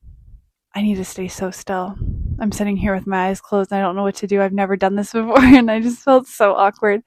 I 0.74 0.82
need 0.82 0.96
to 0.96 1.04
stay 1.04 1.28
so 1.28 1.50
still. 1.50 1.96
I'm 2.40 2.52
sitting 2.52 2.76
here 2.76 2.94
with 2.94 3.06
my 3.06 3.28
eyes 3.28 3.40
closed 3.40 3.72
I 3.72 3.80
don't 3.80 3.96
know 3.96 4.02
what 4.02 4.16
to 4.16 4.26
do. 4.26 4.42
I've 4.42 4.52
never 4.52 4.76
done 4.76 4.96
this 4.96 5.12
before 5.14 5.38
and 5.42 5.70
I 5.70 5.80
just 5.80 6.02
felt 6.02 6.26
so 6.26 6.54
awkward. 6.54 7.02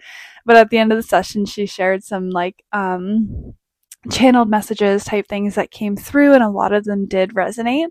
But 0.46 0.58
at 0.58 0.70
the 0.70 0.80
end 0.80 0.92
of 0.92 0.98
the 0.98 1.04
session, 1.04 1.46
she 1.46 1.66
shared 1.66 2.04
some 2.04 2.30
like, 2.30 2.64
um, 2.74 3.54
channeled 4.12 4.50
messages 4.50 5.06
type 5.06 5.28
things 5.28 5.56
that 5.56 5.72
came 5.72 5.96
through 5.96 6.34
and 6.34 6.44
a 6.44 6.50
lot 6.50 6.74
of 6.74 6.84
them 6.86 7.06
did 7.08 7.32
resonate. 7.34 7.88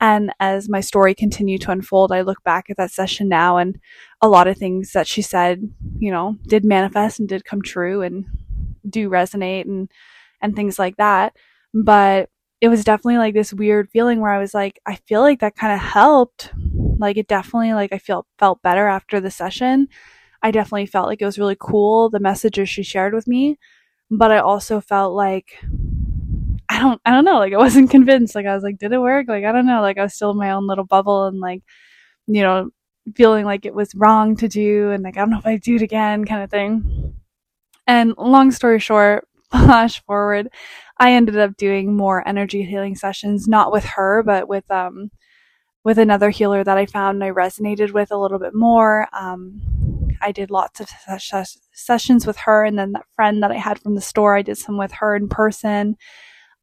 And 0.00 0.32
as 0.40 0.68
my 0.68 0.80
story 0.80 1.14
continued 1.14 1.62
to 1.62 1.72
unfold, 1.72 2.12
I 2.12 2.20
look 2.20 2.42
back 2.44 2.70
at 2.70 2.76
that 2.76 2.92
session 2.92 3.28
now 3.28 3.56
and 3.56 3.78
a 4.22 4.28
lot 4.28 4.46
of 4.46 4.56
things 4.56 4.92
that 4.92 5.08
she 5.08 5.22
said, 5.22 5.68
you 5.98 6.10
know, 6.12 6.36
did 6.46 6.64
manifest 6.64 7.18
and 7.18 7.28
did 7.28 7.44
come 7.44 7.62
true 7.62 8.02
and 8.02 8.24
do 8.88 9.10
resonate 9.10 9.64
and, 9.64 9.90
and 10.40 10.54
things 10.54 10.78
like 10.78 10.96
that. 10.96 11.34
But 11.74 12.30
it 12.60 12.68
was 12.68 12.84
definitely 12.84 13.18
like 13.18 13.34
this 13.34 13.52
weird 13.52 13.90
feeling 13.90 14.20
where 14.20 14.32
I 14.32 14.38
was 14.38 14.54
like, 14.54 14.80
I 14.86 14.96
feel 14.96 15.20
like 15.20 15.40
that 15.40 15.56
kind 15.56 15.72
of 15.72 15.80
helped. 15.80 16.52
Like 16.98 17.16
it 17.16 17.28
definitely 17.28 17.74
like 17.74 17.92
I 17.92 17.98
felt 17.98 18.26
felt 18.38 18.62
better 18.62 18.86
after 18.88 19.20
the 19.20 19.30
session. 19.30 19.88
I 20.42 20.50
definitely 20.52 20.86
felt 20.86 21.08
like 21.08 21.22
it 21.22 21.26
was 21.26 21.38
really 21.38 21.56
cool 21.58 22.10
the 22.10 22.20
messages 22.20 22.68
she 22.68 22.82
shared 22.82 23.14
with 23.14 23.26
me, 23.28 23.58
but 24.10 24.30
I 24.30 24.38
also 24.38 24.80
felt 24.80 25.14
like 25.14 25.58
I 26.68 26.78
don't 26.78 27.00
I 27.04 27.10
don't 27.12 27.24
know, 27.24 27.38
like 27.38 27.52
I 27.52 27.56
wasn't 27.58 27.90
convinced. 27.96 28.34
Like 28.34 28.46
I 28.46 28.54
was 28.54 28.62
like, 28.62 28.78
did 28.78 28.92
it 28.92 29.00
work? 29.00 29.26
Like 29.28 29.44
I 29.44 29.52
don't 29.52 29.66
know. 29.66 29.80
Like 29.80 29.98
I 29.98 30.02
was 30.02 30.14
still 30.14 30.30
in 30.30 30.36
my 30.38 30.50
own 30.50 30.66
little 30.66 30.84
bubble 30.84 31.26
and 31.26 31.40
like, 31.40 31.62
you 32.26 32.42
know, 32.42 32.70
feeling 33.16 33.44
like 33.44 33.66
it 33.66 33.74
was 33.74 33.94
wrong 33.94 34.36
to 34.36 34.48
do 34.48 34.90
and 34.92 35.02
like, 35.02 35.16
I 35.16 35.20
don't 35.20 35.30
know 35.30 35.38
if 35.38 35.46
I 35.46 35.56
do 35.56 35.76
it 35.76 35.82
again 35.82 36.24
kind 36.24 36.42
of 36.42 36.50
thing. 36.50 37.14
And 37.86 38.14
long 38.18 38.50
story 38.50 38.80
short, 38.80 39.26
flash 39.50 40.02
forward, 40.04 40.48
I 40.98 41.12
ended 41.12 41.38
up 41.38 41.56
doing 41.56 41.96
more 41.96 42.26
energy 42.28 42.62
healing 42.64 42.96
sessions, 42.96 43.48
not 43.48 43.72
with 43.72 43.84
her, 43.84 44.22
but 44.22 44.48
with, 44.48 44.70
um, 44.70 45.10
with 45.84 45.98
another 45.98 46.30
healer 46.30 46.64
that 46.64 46.78
I 46.78 46.86
found 46.86 47.16
and 47.16 47.24
I 47.24 47.30
resonated 47.30 47.92
with 47.92 48.10
a 48.12 48.18
little 48.18 48.38
bit 48.38 48.54
more. 48.54 49.08
Um, 49.12 49.62
I 50.22 50.32
did 50.32 50.50
lots 50.50 50.80
of 50.80 50.88
ses- 51.18 51.58
sessions 51.72 52.26
with 52.26 52.36
her, 52.38 52.64
and 52.64 52.78
then 52.78 52.92
that 52.92 53.06
friend 53.14 53.42
that 53.42 53.50
I 53.50 53.56
had 53.56 53.80
from 53.80 53.94
the 53.94 54.00
store, 54.00 54.36
I 54.36 54.42
did 54.42 54.58
some 54.58 54.78
with 54.78 54.92
her 54.92 55.16
in 55.16 55.28
person. 55.28 55.96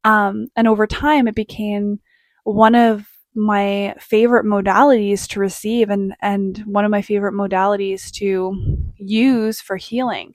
Um, 0.04 0.48
and 0.56 0.68
over 0.68 0.86
time, 0.86 1.28
it 1.28 1.34
became 1.34 2.00
one 2.44 2.74
of 2.74 3.06
my 3.34 3.94
favorite 3.98 4.46
modalities 4.46 5.28
to 5.28 5.40
receive 5.40 5.90
and, 5.90 6.14
and 6.22 6.58
one 6.60 6.84
of 6.84 6.90
my 6.90 7.02
favorite 7.02 7.34
modalities 7.34 8.10
to 8.12 8.54
use 8.96 9.60
for 9.60 9.76
healing. 9.76 10.34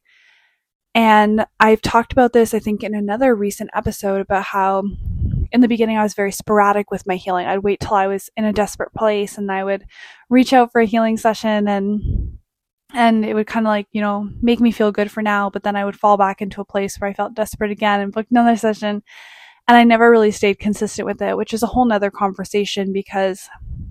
And 0.93 1.45
I've 1.59 1.81
talked 1.81 2.11
about 2.11 2.33
this, 2.33 2.53
I 2.53 2.59
think, 2.59 2.83
in 2.83 2.93
another 2.93 3.33
recent 3.33 3.69
episode 3.73 4.21
about 4.21 4.43
how 4.43 4.83
in 5.51 5.61
the 5.61 5.67
beginning 5.67 5.97
I 5.97 6.03
was 6.03 6.13
very 6.13 6.31
sporadic 6.31 6.91
with 6.91 7.07
my 7.07 7.15
healing. 7.15 7.47
I'd 7.47 7.59
wait 7.59 7.79
till 7.79 7.95
I 7.95 8.07
was 8.07 8.29
in 8.37 8.45
a 8.45 8.53
desperate 8.53 8.93
place 8.93 9.37
and 9.37 9.51
I 9.51 9.63
would 9.63 9.85
reach 10.29 10.53
out 10.53 10.71
for 10.71 10.81
a 10.81 10.85
healing 10.85 11.17
session 11.17 11.67
and 11.67 12.20
and 12.93 13.25
it 13.25 13.33
would 13.33 13.47
kind 13.47 13.65
of 13.65 13.69
like, 13.69 13.87
you 13.91 14.01
know, 14.01 14.29
make 14.41 14.59
me 14.59 14.71
feel 14.71 14.91
good 14.91 15.11
for 15.11 15.21
now, 15.21 15.49
but 15.49 15.63
then 15.63 15.75
I 15.75 15.85
would 15.85 15.99
fall 15.99 16.17
back 16.17 16.41
into 16.41 16.61
a 16.61 16.65
place 16.65 16.97
where 16.97 17.09
I 17.09 17.13
felt 17.13 17.33
desperate 17.33 17.71
again 17.71 18.01
and 18.01 18.11
book 18.11 18.27
another 18.29 18.55
session. 18.55 19.03
And 19.67 19.77
I 19.77 19.83
never 19.83 20.09
really 20.09 20.31
stayed 20.31 20.59
consistent 20.59 21.05
with 21.05 21.21
it, 21.21 21.37
which 21.37 21.53
is 21.53 21.63
a 21.63 21.67
whole 21.67 21.85
nother 21.85 22.11
conversation 22.11 22.91
because 22.91 23.47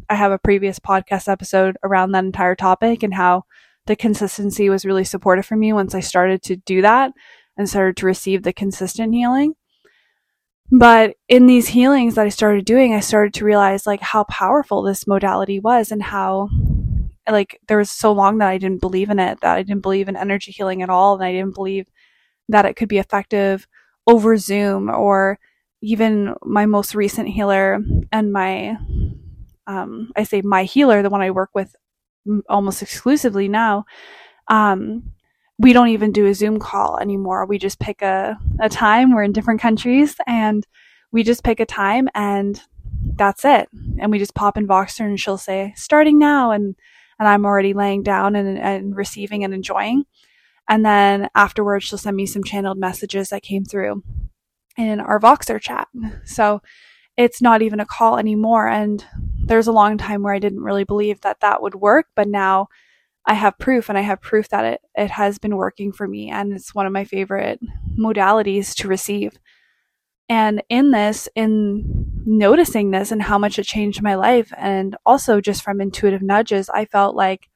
I 0.09 0.14
have 0.14 0.33
a 0.33 0.38
previous 0.38 0.78
podcast 0.78 1.28
episode 1.28 1.76
around 1.83 2.12
that 2.12 2.25
entire 2.25 2.54
topic 2.54 3.02
and 3.02 3.14
how 3.14 3.45
the 3.87 3.97
consistency 3.97 4.69
was 4.69 4.85
really 4.85 5.04
supportive 5.04 5.47
for 5.47 5.57
me 5.57 5.73
once 5.73 5.95
I 5.95 6.00
started 6.00 6.42
to 6.42 6.57
do 6.57 6.83
that 6.83 7.12
and 7.57 7.69
started 7.69 7.97
to 7.99 8.07
receive 8.07 8.42
the 8.42 8.52
consistent 8.52 9.14
healing. 9.14 9.54
But 10.73 11.16
in 11.28 11.47
these 11.47 11.69
healings 11.69 12.14
that 12.14 12.26
I 12.26 12.28
started 12.28 12.64
doing, 12.64 12.95
I 12.95 13.00
started 13.00 13.35
to 13.35 13.45
realize 13.45 13.87
like 13.87 14.00
how 14.00 14.25
powerful 14.25 14.83
this 14.83 15.07
modality 15.07 15.59
was 15.59 15.90
and 15.90 16.02
how 16.02 16.49
like 17.28 17.60
there 17.68 17.78
was 17.78 17.90
so 17.90 18.12
long 18.12 18.38
that 18.38 18.48
I 18.48 18.58
didn't 18.58 18.80
believe 18.80 19.10
in 19.10 19.18
it, 19.18 19.40
that 19.40 19.56
I 19.56 19.62
didn't 19.62 19.82
believe 19.82 20.08
in 20.08 20.16
energy 20.16 20.52
healing 20.52 20.82
at 20.82 20.90
all, 20.90 21.14
and 21.14 21.24
I 21.24 21.32
didn't 21.32 21.54
believe 21.54 21.88
that 22.48 22.66
it 22.66 22.74
could 22.74 22.88
be 22.88 22.98
effective 22.98 23.66
over 24.06 24.36
Zoom 24.36 24.90
or 24.90 25.38
even 25.82 26.34
my 26.42 26.66
most 26.66 26.94
recent 26.94 27.28
healer 27.28 27.78
and 28.12 28.32
my 28.32 28.76
um, 29.66 30.10
I 30.16 30.24
say 30.24 30.42
my 30.42 30.64
healer, 30.64 31.02
the 31.02 31.10
one 31.10 31.22
I 31.22 31.30
work 31.30 31.50
with 31.54 31.76
almost 32.48 32.82
exclusively 32.82 33.48
now, 33.48 33.84
um, 34.48 35.12
we 35.58 35.72
don't 35.72 35.88
even 35.88 36.10
do 36.10 36.26
a 36.26 36.34
Zoom 36.34 36.58
call 36.58 36.98
anymore. 36.98 37.46
We 37.46 37.58
just 37.58 37.78
pick 37.78 38.02
a, 38.02 38.36
a 38.60 38.68
time. 38.68 39.14
We're 39.14 39.22
in 39.22 39.32
different 39.32 39.60
countries 39.60 40.16
and 40.26 40.66
we 41.12 41.22
just 41.22 41.44
pick 41.44 41.60
a 41.60 41.66
time 41.66 42.08
and 42.14 42.60
that's 43.14 43.44
it. 43.44 43.68
And 44.00 44.10
we 44.10 44.18
just 44.18 44.34
pop 44.34 44.56
in 44.56 44.66
Voxer 44.66 45.04
and 45.04 45.20
she'll 45.20 45.38
say, 45.38 45.72
starting 45.76 46.18
now. 46.18 46.50
And, 46.50 46.74
and 47.20 47.28
I'm 47.28 47.44
already 47.44 47.74
laying 47.74 48.02
down 48.02 48.34
and, 48.34 48.58
and 48.58 48.96
receiving 48.96 49.44
and 49.44 49.54
enjoying. 49.54 50.04
And 50.68 50.84
then 50.84 51.28
afterwards, 51.34 51.84
she'll 51.84 51.98
send 51.98 52.16
me 52.16 52.26
some 52.26 52.42
channeled 52.42 52.78
messages 52.78 53.28
that 53.28 53.42
came 53.42 53.64
through 53.64 54.02
in 54.78 55.00
our 55.00 55.20
Voxer 55.20 55.60
chat. 55.60 55.86
So 56.24 56.62
it's 57.16 57.42
not 57.42 57.60
even 57.60 57.78
a 57.78 57.86
call 57.86 58.18
anymore. 58.18 58.68
And 58.68 59.04
there's 59.44 59.66
a 59.66 59.72
long 59.72 59.98
time 59.98 60.22
where 60.22 60.32
I 60.32 60.38
didn't 60.38 60.62
really 60.62 60.84
believe 60.84 61.20
that 61.20 61.40
that 61.40 61.60
would 61.60 61.74
work, 61.74 62.06
but 62.16 62.26
now 62.26 62.68
I 63.26 63.34
have 63.34 63.58
proof 63.58 63.90
and 63.90 63.98
I 63.98 64.02
have 64.02 64.22
proof 64.22 64.48
that 64.48 64.64
it, 64.64 64.80
it 64.94 65.10
has 65.10 65.38
been 65.38 65.56
working 65.56 65.92
for 65.92 66.08
me. 66.08 66.30
And 66.30 66.54
it's 66.54 66.74
one 66.74 66.86
of 66.86 66.92
my 66.92 67.04
favorite 67.04 67.60
modalities 67.98 68.74
to 68.76 68.88
receive. 68.88 69.38
And 70.28 70.62
in 70.70 70.92
this, 70.92 71.28
in 71.34 72.09
noticing 72.30 72.90
this 72.90 73.12
and 73.12 73.22
how 73.22 73.38
much 73.38 73.58
it 73.58 73.64
changed 73.64 74.02
my 74.02 74.14
life, 74.14 74.52
and 74.56 74.96
also 75.06 75.40
just 75.40 75.62
from 75.62 75.80
intuitive 75.80 76.22
nudges, 76.22 76.70
I 76.70 76.84
felt 76.87 77.16
like 77.16 77.49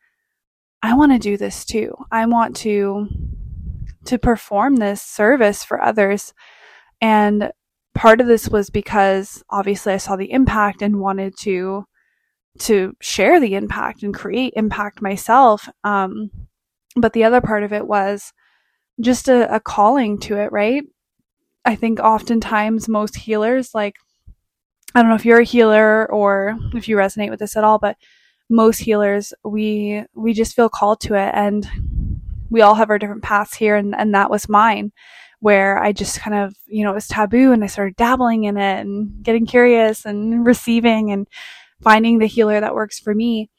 I 0.83 0.95
want 0.95 1.13
to 1.13 1.19
do 1.19 1.37
this 1.37 1.65
too. 1.65 1.95
I 2.13 2.27
want 2.27 2.57
to 2.57 3.09
to 4.07 4.19
perform 4.19 4.77
this 4.77 5.03
service 5.03 5.65
for 5.65 5.83
others 5.83 6.35
and 7.01 7.51
part 7.95 8.21
of 8.21 8.27
this 8.27 8.49
was 8.49 8.71
because 8.71 9.43
obviously 9.51 9.93
I 9.93 9.99
saw 9.99 10.17
the 10.17 10.33
impact 10.33 10.83
and 10.83 11.01
wanted 11.01 11.37
to 11.41 11.85
to 12.61 12.95
share 13.01 13.41
the 13.41 13.55
impact 13.57 14.03
and 14.03 14.15
create 14.15 14.53
impact 14.57 15.03
myself. 15.03 15.69
Um, 15.83 16.31
but 16.97 17.13
the 17.13 17.25
other 17.25 17.41
part 17.41 17.65
of 17.65 17.73
it 17.73 17.87
was 17.87 18.33
just 19.01 19.29
a, 19.29 19.53
a 19.55 19.61
calling 19.61 20.19
to 20.21 20.39
it, 20.39 20.53
right? 20.53 20.85
I 21.65 21.75
think 21.75 21.99
oftentimes 21.99 22.89
most 22.89 23.17
healers, 23.17 23.75
like, 23.75 23.97
I 24.95 25.01
don't 25.03 25.09
know 25.09 25.17
if 25.17 25.25
you're 25.25 25.41
a 25.41 25.45
healer 25.45 26.11
or 26.13 26.57
if 26.75 26.89
you 26.89 26.97
resonate 26.97 27.31
with 27.31 27.41
this 27.41 27.57
at 27.57 27.65
all, 27.65 27.79
but 27.79 27.97
most 28.49 28.79
healers, 28.79 29.33
we, 29.43 30.05
we 30.15 30.33
just 30.33 30.55
feel 30.55 30.69
called 30.69 31.01
to 31.01 31.15
it 31.15 31.33
and 31.35 31.69
we 32.51 32.61
all 32.61 32.75
have 32.75 32.91
our 32.91 32.99
different 32.99 33.23
paths 33.23 33.55
here 33.55 33.75
and, 33.77 33.95
and 33.97 34.15
that 34.15 34.31
was 34.31 34.49
mine 34.49 34.93
where 35.41 35.83
I 35.83 35.93
just 35.93 36.21
kind 36.21 36.37
of, 36.37 36.55
you 36.67 36.85
know, 36.85 36.93
it 36.93 36.95
was 36.95 37.09
taboo 37.09 37.53
and 37.53 37.63
I 37.63 37.67
started 37.67 37.97
dabbling 37.97 38.45
in 38.45 38.57
it 38.57 38.81
and 38.81 39.23
getting 39.23 39.45
curious 39.47 40.07
and 40.07 40.47
receiving 40.47 41.11
and 41.11 41.29
finding 41.83 42.19
the 42.19 42.27
healer 42.27 42.61
that 42.61 42.75
works 42.75 42.99
for 42.99 43.15
me. 43.15 43.51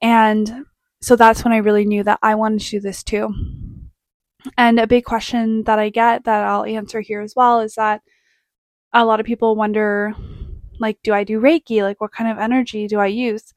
And 0.00 0.64
so 1.02 1.16
that's 1.16 1.44
when 1.44 1.52
I 1.52 1.58
really 1.58 1.84
knew 1.84 2.02
that 2.04 2.20
I 2.22 2.36
wanted 2.36 2.60
to 2.60 2.70
do 2.70 2.80
this 2.80 3.02
too. 3.02 3.34
And 4.56 4.78
a 4.78 4.86
big 4.86 5.04
question 5.04 5.64
that 5.64 5.78
I 5.78 5.90
get 5.90 6.24
that 6.24 6.44
I'll 6.44 6.64
answer 6.64 7.00
here 7.00 7.20
as 7.20 7.34
well 7.36 7.60
is 7.60 7.74
that 7.74 8.00
a 8.92 9.04
lot 9.04 9.20
of 9.20 9.26
people 9.26 9.56
wonder, 9.56 10.14
like, 10.80 10.98
do 11.02 11.12
I 11.14 11.24
do 11.24 11.40
Reiki? 11.40 11.82
Like, 11.82 12.00
what 12.00 12.12
kind 12.12 12.30
of 12.30 12.38
energy 12.38 12.86
do 12.88 12.98
I 12.98 13.06
use? 13.06 13.54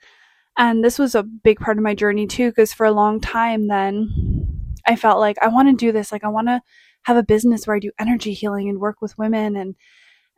And 0.58 0.84
this 0.84 1.00
was 1.00 1.16
a 1.16 1.24
big 1.24 1.60
part 1.60 1.78
of 1.78 1.84
my 1.84 1.96
journey 1.96 2.28
too, 2.28 2.50
because 2.50 2.74
for 2.74 2.86
a 2.86 2.92
long 2.92 3.20
time 3.22 3.68
then 3.68 4.10
I 4.88 4.96
felt 4.96 5.20
like 5.20 5.38
I 5.42 5.48
want 5.48 5.70
to 5.70 5.76
do 5.86 5.92
this. 5.92 6.12
Like, 6.12 6.24
I 6.24 6.30
want 6.30 6.48
to 6.48 6.62
have 7.04 7.18
a 7.18 7.24
business 7.24 7.68
where 7.68 7.76
I 7.76 7.80
do 7.80 7.92
energy 8.00 8.34
healing 8.34 8.70
and 8.70 8.80
work 8.80 9.02
with 9.02 9.18
women 9.18 9.56
and 9.56 9.76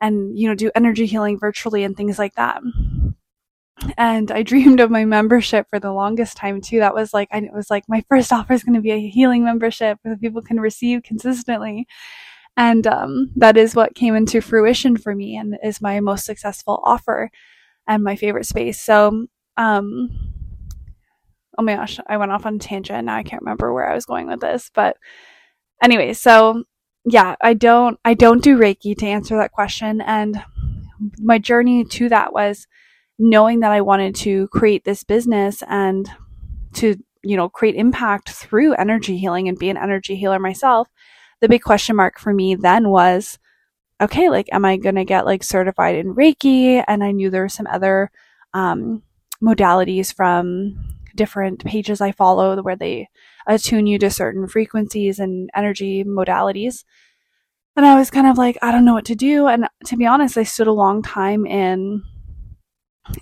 and 0.02 0.38
you 0.38 0.48
know 0.48 0.56
do 0.56 0.72
energy 0.76 1.06
healing 1.06 1.40
virtually 1.40 1.84
and 1.84 1.96
things 1.98 2.20
like 2.20 2.36
that. 2.36 2.62
And 3.98 4.32
I 4.32 4.44
dreamed 4.44 4.80
of 4.80 4.92
my 4.92 5.06
membership 5.06 5.68
for 5.70 5.80
the 5.80 5.92
longest 5.92 6.38
time 6.38 6.62
too. 6.62 6.80
That 6.80 6.96
was 6.96 7.14
like 7.14 7.30
it 7.32 7.54
was 7.54 7.70
like 7.70 7.84
my 7.88 8.04
first 8.10 8.32
offer 8.32 8.54
is 8.54 8.64
going 8.64 8.76
to 8.76 8.82
be 8.82 8.92
a 8.92 9.10
healing 9.10 9.44
membership 9.44 10.00
that 10.04 10.22
people 10.22 10.42
can 10.42 10.60
receive 10.60 11.04
consistently. 11.04 11.88
And 12.58 12.88
um, 12.88 13.32
that 13.36 13.58
is 13.58 13.76
what 13.76 13.96
came 13.96 14.16
into 14.16 14.42
fruition 14.42 14.96
for 14.98 15.14
me 15.14 15.36
and 15.36 15.58
is 15.64 15.82
my 15.82 16.00
most 16.00 16.26
successful 16.26 16.82
offer 16.86 17.30
and 17.88 18.04
my 18.04 18.16
favorite 18.16 18.46
space. 18.46 18.82
So, 18.82 19.28
um, 19.58 20.10
oh 21.58 21.64
my 21.64 21.76
gosh, 21.76 22.00
I 22.08 22.18
went 22.18 22.32
off 22.32 22.46
on 22.46 22.60
tangent. 22.60 23.06
Now 23.06 23.16
I 23.16 23.24
can't 23.24 23.42
remember 23.42 23.74
where 23.74 23.90
I 23.90 23.96
was 23.96 24.06
going 24.06 24.28
with 24.28 24.40
this, 24.40 24.72
but 24.74 24.98
anyway, 25.84 26.14
so 26.14 26.64
yeah, 27.06 27.36
I 27.42 27.54
don't 27.54 28.00
I 28.04 28.14
don't 28.14 28.44
do 28.44 28.58
Reiki 28.58 28.98
to 28.98 29.06
answer 29.06 29.38
that 29.38 29.52
question 29.52 30.02
and 30.02 30.42
my 31.20 31.38
journey 31.38 31.84
to 31.84 32.10
that 32.10 32.34
was 32.34 32.68
knowing 33.18 33.62
that 33.62 33.72
I 33.72 33.82
wanted 33.82 34.16
to 34.16 34.48
create 34.50 34.84
this 34.84 35.04
business 35.04 35.64
and 35.68 36.10
to, 36.74 36.96
you 37.24 37.38
know, 37.38 37.50
create 37.50 37.76
impact 37.76 38.30
through 38.30 38.74
energy 38.74 39.18
healing 39.18 39.48
and 39.48 39.58
be 39.58 39.70
an 39.70 39.78
energy 39.78 40.16
healer 40.16 40.40
myself. 40.40 40.90
The 41.42 41.50
big 41.50 41.62
question 41.62 41.96
mark 41.96 42.20
for 42.20 42.34
me 42.34 42.56
then 42.56 42.90
was 42.90 43.40
okay, 44.02 44.30
like 44.30 44.48
am 44.52 44.66
I 44.66 44.78
going 44.78 44.96
to 44.96 45.06
get 45.06 45.26
like 45.26 45.44
certified 45.44 45.96
in 45.96 46.16
Reiki? 46.16 46.84
And 46.88 47.04
I 47.04 47.12
knew 47.12 47.30
there 47.30 47.44
were 47.44 47.50
some 47.50 47.68
other 47.68 48.12
um 48.54 49.04
modalities 49.44 50.14
from 50.14 50.96
different 51.16 51.64
pages 51.64 52.02
I 52.02 52.12
follow 52.12 52.62
where 52.62 52.76
they 52.76 53.10
attune 53.48 53.88
you 53.88 53.98
to 54.00 54.10
certain 54.10 54.48
frequencies 54.48 55.20
and 55.20 55.50
energy 55.56 56.04
modalities. 56.04 56.84
And 57.76 57.86
I 57.86 57.98
was 57.98 58.10
kind 58.10 58.28
of 58.28 58.38
like, 58.38 58.58
I 58.62 58.72
don't 58.72 58.86
know 58.86 58.94
what 58.94 59.06
to 59.06 59.16
do. 59.16 59.48
And 59.48 59.68
to 59.86 59.98
be 59.98 60.06
honest, 60.06 60.38
I 60.38 60.44
stood 60.44 60.68
a 60.68 60.74
long 60.74 61.02
time 61.02 61.46
in 61.46 62.04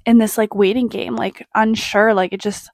in 0.06 0.18
this 0.18 0.38
like 0.38 0.56
waiting 0.56 0.88
game, 0.88 1.16
like 1.16 1.46
unsure, 1.56 2.14
like 2.14 2.34
it 2.34 2.40
just 2.42 2.70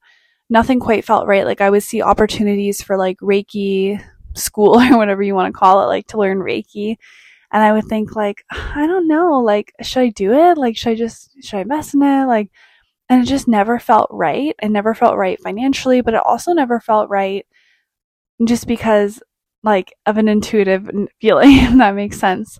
nothing 0.49 0.79
quite 0.79 1.05
felt 1.05 1.27
right. 1.27 1.45
Like 1.45 1.61
I 1.61 1.69
would 1.69 1.83
see 1.83 2.01
opportunities 2.01 2.81
for 2.81 2.97
like 2.97 3.17
Reiki 3.19 4.03
school 4.35 4.79
or 4.81 4.97
whatever 4.97 5.23
you 5.23 5.35
want 5.35 5.53
to 5.53 5.57
call 5.57 5.83
it, 5.83 5.87
like 5.87 6.07
to 6.07 6.17
learn 6.17 6.39
Reiki. 6.39 6.97
And 7.51 7.63
I 7.63 7.71
would 7.73 7.85
think 7.85 8.15
like, 8.15 8.43
I 8.51 8.85
don't 8.85 9.07
know, 9.07 9.39
like, 9.39 9.73
should 9.81 10.01
I 10.01 10.09
do 10.09 10.33
it? 10.33 10.57
Like, 10.57 10.77
should 10.77 10.91
I 10.91 10.95
just, 10.95 11.31
should 11.43 11.57
I 11.57 11.61
invest 11.61 11.95
in 11.95 12.01
it? 12.03 12.25
Like, 12.25 12.51
and 13.09 13.23
it 13.23 13.25
just 13.25 13.47
never 13.47 13.79
felt 13.79 14.07
right. 14.11 14.55
It 14.61 14.69
never 14.69 14.93
felt 14.93 15.17
right 15.17 15.41
financially, 15.41 16.01
but 16.01 16.13
it 16.13 16.21
also 16.25 16.53
never 16.53 16.79
felt 16.79 17.09
right 17.09 17.45
just 18.45 18.67
because 18.67 19.21
like 19.63 19.93
of 20.05 20.17
an 20.17 20.27
intuitive 20.27 20.89
feeling, 21.21 21.57
if 21.57 21.77
that 21.77 21.95
makes 21.95 22.19
sense. 22.19 22.59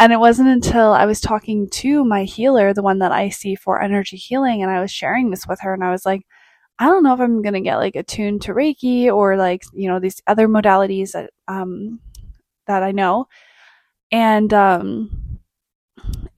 And 0.00 0.12
it 0.12 0.18
wasn't 0.18 0.48
until 0.48 0.92
I 0.92 1.06
was 1.06 1.20
talking 1.20 1.68
to 1.70 2.04
my 2.04 2.24
healer, 2.24 2.74
the 2.74 2.82
one 2.82 2.98
that 2.98 3.12
I 3.12 3.28
see 3.28 3.54
for 3.54 3.80
energy 3.80 4.16
healing, 4.16 4.60
and 4.62 4.70
I 4.70 4.80
was 4.80 4.90
sharing 4.90 5.30
this 5.30 5.46
with 5.46 5.60
her, 5.60 5.72
and 5.72 5.84
I 5.84 5.92
was 5.92 6.04
like, 6.04 6.26
I 6.78 6.86
don't 6.86 7.02
know 7.02 7.14
if 7.14 7.20
I'm 7.20 7.42
going 7.42 7.54
to 7.54 7.60
get 7.60 7.76
like 7.76 7.96
attuned 7.96 8.42
to 8.42 8.54
Reiki 8.54 9.06
or 9.06 9.36
like, 9.36 9.62
you 9.72 9.88
know, 9.88 10.00
these 10.00 10.20
other 10.26 10.48
modalities 10.48 11.12
that, 11.12 11.30
um, 11.46 12.00
that 12.66 12.82
I 12.82 12.90
know. 12.90 13.26
And, 14.10 14.52
um, 14.52 15.38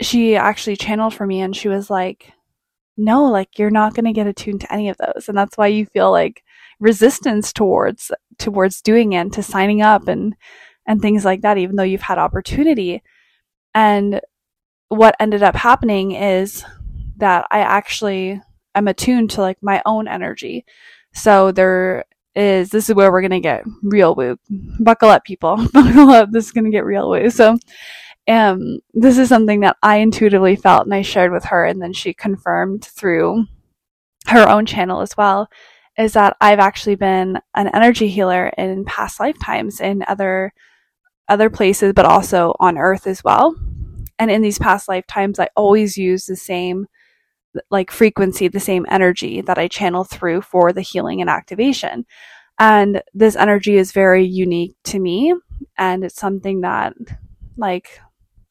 she 0.01 0.37
actually 0.37 0.77
channeled 0.77 1.15
for 1.15 1.27
me 1.27 1.41
and 1.41 1.57
she 1.57 1.69
was 1.69 1.89
like, 1.89 2.33
no, 2.99 3.25
like 3.25 3.59
you're 3.59 3.71
not 3.71 3.95
going 3.95 4.05
to 4.05 4.13
get 4.13 4.27
attuned 4.27 4.61
to 4.63 4.73
any 4.73 4.89
of 4.89 4.97
those. 4.99 5.29
And 5.29 5.37
that's 5.37 5.57
why 5.57 5.69
you 5.69 5.87
feel 5.87 6.11
like 6.11 6.43
resistance 6.81 7.53
towards, 7.53 8.11
towards 8.39 8.83
doing 8.83 9.13
it 9.13 9.33
to 9.33 9.43
signing 9.43 9.83
up 9.83 10.09
and, 10.09 10.35
and 10.87 11.01
things 11.01 11.25
like 11.25 11.43
that, 11.43 11.59
even 11.59 11.77
though 11.77 11.83
you've 11.83 12.03
had 12.03 12.19
opportunity. 12.19 13.03
And 13.75 14.21
what 14.89 15.17
ended 15.19 15.43
up 15.43 15.57
happening 15.57 16.13
is 16.13 16.65
that 17.17 17.47
I 17.51 17.61
actually 17.61 18.41
am 18.77 18.89
attuned 18.89 19.31
to 19.31 19.41
like 19.41 19.63
my 19.63 19.83
own 19.87 20.09
energy. 20.09 20.65
So 21.13 21.53
there 21.53 22.05
is 22.35 22.69
this 22.71 22.89
is 22.89 22.95
where 22.95 23.11
we're 23.11 23.23
gonna 23.23 23.41
get 23.41 23.65
real 23.83 24.15
woo. 24.15 24.39
Buckle 24.81 25.09
up, 25.09 25.25
people. 25.25 25.57
Buckle 25.73 26.11
up. 26.11 26.31
This 26.31 26.47
is 26.47 26.53
gonna 26.53 26.71
get 26.71 26.85
real 26.85 27.11
woo. 27.11 27.31
So 27.31 27.59
um 28.29 28.81
this 28.93 29.19
is 29.19 29.29
something 29.29 29.61
that 29.61 29.77
I 29.83 29.97
intuitively 29.97 30.57
felt 30.57 30.85
and 30.85 30.95
I 30.95 31.03
shared 31.03 31.33
with 31.33 31.45
her 31.47 31.65
and 31.65 31.81
then 31.81 31.93
she 31.93 32.13
confirmed 32.13 32.85
through 32.85 33.47
her 34.27 34.49
own 34.49 34.67
channel 34.67 35.01
as 35.01 35.17
well 35.17 35.49
is 35.97 36.13
that 36.15 36.37
I've 36.41 36.59
actually 36.59 36.97
been 36.97 37.39
an 37.55 37.69
energy 37.69 38.09
healer 38.09 38.49
in 38.59 38.85
past 38.85 39.21
lifetimes 39.21 39.81
in 39.81 40.05
other 40.09 40.53
other 41.29 41.51
places 41.51 41.93
but 41.95 42.05
also 42.05 42.55
on 42.61 42.79
earth 42.79 43.07
as 43.07 43.25
well. 43.25 43.55
And 44.19 44.31
in 44.31 44.43
these 44.43 44.59
past 44.59 44.89
lifetimes 44.89 45.39
I 45.39 45.49
always 45.57 45.97
use 45.97 46.27
the 46.27 46.37
same 46.37 46.87
like 47.71 47.91
frequency, 47.91 48.49
the 48.49 48.61
same 48.61 48.87
energy 48.89 49.41
that 49.43 49.59
I 49.59 49.69
channel 49.69 50.05
through 50.05 50.43
for 50.43 50.73
the 50.73 50.83
healing 50.83 51.21
and 51.21 51.31
activation. 51.31 52.07
And 52.59 53.03
this 53.15 53.37
energy 53.37 53.77
is 53.77 53.93
very 53.93 54.25
unique 54.25 54.75
to 54.85 54.99
me. 54.99 55.35
And 55.77 56.05
it's 56.05 56.21
something 56.21 56.63
that 56.63 56.95
like 57.57 58.01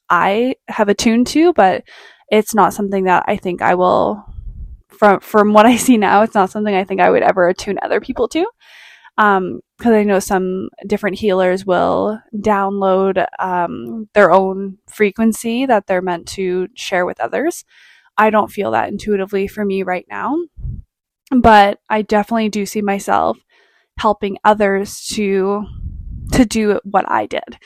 I 0.09 0.55
have 0.67 0.89
attuned 0.89 1.27
to, 1.27 1.53
but 1.53 1.83
it's 2.29 2.53
not 2.53 2.73
something 2.73 3.05
that 3.05 3.23
I 3.27 3.37
think 3.37 3.61
I 3.61 3.75
will 3.75 4.23
from 4.89 5.19
from 5.19 5.53
what 5.53 5.65
I 5.65 5.75
see 5.77 5.97
now, 5.97 6.21
it's 6.23 6.35
not 6.35 6.49
something 6.51 6.73
I 6.73 6.83
think 6.83 7.01
I 7.01 7.09
would 7.09 7.23
ever 7.23 7.47
attune 7.47 7.77
other 7.81 7.99
people 7.99 8.27
to. 8.29 8.45
Um, 9.17 9.61
because 9.77 9.93
I 9.93 10.03
know 10.03 10.19
some 10.19 10.69
different 10.87 11.19
healers 11.19 11.65
will 11.65 12.19
download 12.33 13.25
um, 13.39 14.07
their 14.13 14.31
own 14.31 14.77
frequency 14.87 15.65
that 15.65 15.87
they're 15.87 16.01
meant 16.01 16.27
to 16.29 16.69
share 16.75 17.05
with 17.05 17.19
others. 17.19 17.65
I 18.17 18.29
don't 18.29 18.51
feel 18.51 18.71
that 18.71 18.89
intuitively 18.89 19.47
for 19.47 19.65
me 19.65 19.83
right 19.83 20.05
now. 20.09 20.37
But 21.31 21.79
I 21.89 22.01
definitely 22.01 22.49
do 22.49 22.65
see 22.65 22.81
myself 22.81 23.37
helping 23.97 24.37
others 24.43 25.05
to 25.13 25.65
to 26.33 26.45
do 26.45 26.79
what 26.83 27.09
I 27.09 27.25
did 27.27 27.57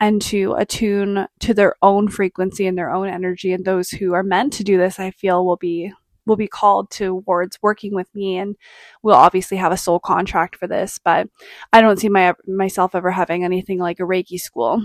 and 0.00 0.20
to 0.22 0.54
attune 0.54 1.26
to 1.40 1.54
their 1.54 1.74
own 1.82 2.08
frequency 2.08 2.66
and 2.66 2.76
their 2.76 2.90
own 2.90 3.08
energy 3.08 3.52
and 3.52 3.64
those 3.64 3.90
who 3.90 4.14
are 4.14 4.22
meant 4.22 4.52
to 4.54 4.64
do 4.64 4.78
this 4.78 4.98
I 4.98 5.10
feel 5.10 5.44
will 5.44 5.56
be 5.56 5.92
will 6.26 6.36
be 6.36 6.48
called 6.48 6.90
towards 6.90 7.58
working 7.60 7.94
with 7.94 8.12
me 8.14 8.38
and 8.38 8.56
we'll 9.02 9.14
obviously 9.14 9.58
have 9.58 9.72
a 9.72 9.76
soul 9.76 10.00
contract 10.00 10.56
for 10.56 10.66
this 10.66 10.98
but 11.04 11.28
I 11.72 11.80
don't 11.80 11.98
see 11.98 12.08
my 12.08 12.34
myself 12.46 12.94
ever 12.94 13.10
having 13.10 13.44
anything 13.44 13.78
like 13.78 14.00
a 14.00 14.04
reiki 14.04 14.40
school 14.40 14.82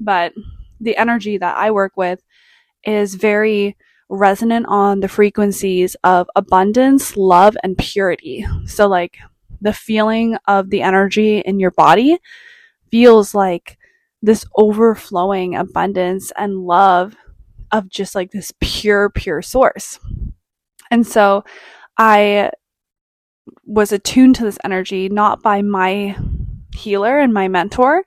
but 0.00 0.32
the 0.80 0.96
energy 0.96 1.38
that 1.38 1.56
I 1.56 1.70
work 1.70 1.92
with 1.96 2.20
is 2.84 3.14
very 3.14 3.76
resonant 4.12 4.66
on 4.68 5.00
the 5.00 5.08
frequencies 5.08 5.96
of 6.04 6.28
abundance, 6.36 7.16
love, 7.16 7.56
and 7.64 7.78
purity. 7.78 8.46
So, 8.66 8.86
like, 8.86 9.18
the 9.60 9.72
feeling 9.72 10.36
of 10.46 10.70
the 10.70 10.82
energy 10.82 11.38
in 11.38 11.58
your 11.58 11.70
body 11.70 12.18
feels 12.90 13.34
like 13.34 13.78
this 14.20 14.44
overflowing 14.54 15.56
abundance 15.56 16.30
and 16.36 16.58
love 16.58 17.16
of 17.72 17.88
just 17.88 18.14
like 18.14 18.30
this 18.30 18.52
pure, 18.60 19.08
pure 19.08 19.40
source. 19.40 19.98
And 20.90 21.06
so 21.06 21.44
I 21.96 22.50
was 23.64 23.92
attuned 23.92 24.36
to 24.36 24.44
this 24.44 24.58
energy 24.62 25.08
not 25.08 25.42
by 25.42 25.62
my 25.62 26.16
healer 26.76 27.18
and 27.18 27.32
my 27.32 27.48
mentor, 27.48 28.04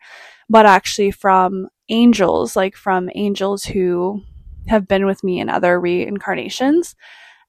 but 0.49 0.67
actually 0.67 1.09
from 1.11 1.67
angels, 1.89 2.55
like 2.55 2.75
from 2.75 3.09
angels 3.15 3.63
who 3.63 4.21
have 4.67 4.87
been 4.87 5.05
with 5.05 5.23
me 5.23 5.39
in 5.39 5.49
other 5.49 5.79
reincarnations 5.79 6.95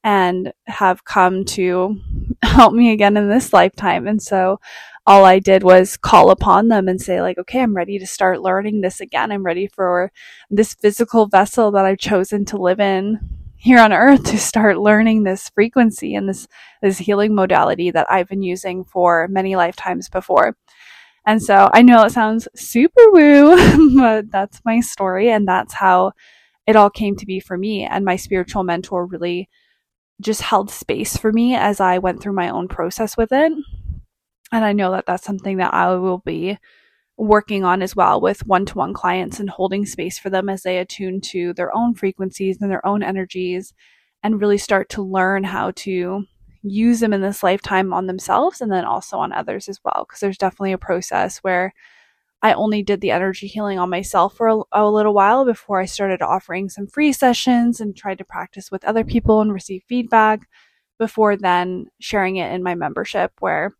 and 0.05 0.53
have 0.67 1.05
come 1.05 1.45
to 1.45 2.01
help 2.43 2.73
me 2.73 2.93
again 2.93 3.17
in 3.17 3.29
this 3.29 3.53
lifetime. 3.53 4.07
And 4.07 4.23
so 4.23 4.61
all 5.07 5.25
I 5.25 5.39
did 5.39 5.63
was 5.63 5.97
call 5.97 6.31
upon 6.31 6.69
them 6.69 6.89
and 6.89 7.01
say 7.01 7.23
like, 7.23 7.39
okay, 7.39 7.61
I'm 7.61 7.77
ready 7.77 7.99
to 7.99 8.07
start 8.07 8.41
learning 8.41 8.81
this 8.81 9.01
again. 9.01 9.31
I'm 9.31 9.45
ready 9.45 9.69
for 9.69 10.13
this 10.51 10.75
physical 10.75 11.27
vessel 11.27 11.71
that 11.73 11.85
I've 11.85 11.99
chosen 11.99 12.45
to 12.47 12.57
live 12.57 12.81
in 12.81 13.19
here 13.57 13.79
on 13.79 13.93
earth 13.93 14.25
to 14.25 14.39
start 14.39 14.79
learning 14.79 15.23
this 15.23 15.49
frequency 15.49 16.15
and 16.15 16.29
this, 16.29 16.47
this 16.83 16.99
healing 16.99 17.35
modality 17.35 17.91
that 17.91 18.11
I've 18.11 18.29
been 18.29 18.43
using 18.43 18.85
for 18.85 19.29
many 19.29 19.57
lifetimes 19.57 20.09
before. 20.09 20.57
And 21.25 21.43
so 21.43 21.69
I 21.73 21.83
know 21.83 22.05
it 22.05 22.13
sounds 22.13 22.47
super 22.55 23.11
woo, 23.11 23.97
but 24.01 24.31
that's 24.31 24.61
my 24.65 24.81
story 24.81 25.31
and 25.31 25.49
that's 25.49 25.75
how 25.75 26.13
it 26.67 26.77
all 26.77 26.91
came 26.91 27.17
to 27.17 27.27
be 27.27 27.41
for 27.41 27.57
me. 27.57 27.85
And 27.85 28.05
my 28.05 28.17
spiritual 28.17 28.63
mentor 28.63 29.07
really 29.07 29.49
just 30.21 30.43
held 30.43 30.71
space 30.71 31.17
for 31.17 31.33
me 31.33 31.55
as 31.55 31.81
I 31.81 31.99
went 31.99 32.23
through 32.23 32.33
my 32.33 32.49
own 32.49 32.69
process 32.69 33.17
with 33.17 33.33
it. 33.33 33.53
And 34.53 34.65
I 34.65 34.73
know 34.73 34.93
that 34.93 35.07
that's 35.07 35.25
something 35.25 35.59
that 35.59 35.75
I 35.75 35.95
will 35.97 36.19
be 36.19 36.59
working 37.19 37.65
on 37.65 37.83
as 37.83 37.97
well 37.97 38.21
with 38.21 38.47
one 38.47 38.67
to 38.67 38.75
one 38.75 38.93
clients 38.93 39.41
and 39.41 39.49
holding 39.49 39.87
space 39.87 40.19
for 40.19 40.31
them 40.31 40.49
as 40.49 40.63
they 40.63 40.79
attune 40.79 41.21
to 41.21 41.53
their 41.55 41.75
own 41.75 41.95
frequencies 41.95 42.59
and 42.61 42.71
their 42.71 42.85
own 42.87 43.03
energies 43.03 43.73
and 44.23 44.41
really 44.41 44.59
start 44.59 44.89
to 44.91 45.03
learn 45.03 45.45
how 45.45 45.71
to 45.73 46.25
use 46.63 47.01
them 47.01 47.13
in 47.13 47.23
this 47.23 47.43
lifetime 47.43 47.93
on 47.93 48.07
themselves 48.07 48.61
and 48.61 48.71
then 48.71 48.85
also 48.85 49.19
on 49.19 49.33
others 49.33 49.69
as 49.69 49.79
well. 49.85 50.05
Because 50.07 50.21
there's 50.21 50.39
definitely 50.39 50.73
a 50.73 50.79
process 50.79 51.39
where 51.39 51.73
I 52.43 52.53
only 52.53 52.83
did 52.83 53.01
the 53.01 53.11
energy 53.11 53.47
healing 53.47 53.79
on 53.79 53.91
myself 53.91 54.37
for 54.37 54.49
a, 54.49 54.61
a, 54.73 54.91
little 54.91 55.15
while 55.15 55.45
before 55.45 55.81
I 55.81 55.87
started 55.87 56.23
offering 56.23 56.69
some 56.69 56.87
free 56.87 57.13
sessions 57.13 57.81
and 57.81 57.97
tried 57.97 58.19
to 58.19 58.25
practice 58.25 58.71
with 58.71 58.85
other 58.85 59.05
people 59.05 59.41
and 59.41 59.53
receive 59.53 59.83
feedback 59.89 60.47
before 60.99 61.37
then 61.37 61.87
sharing 62.01 62.37
it 62.37 62.53
in 62.53 62.63
my 62.63 62.75
membership 62.75 63.33
where 63.41 63.75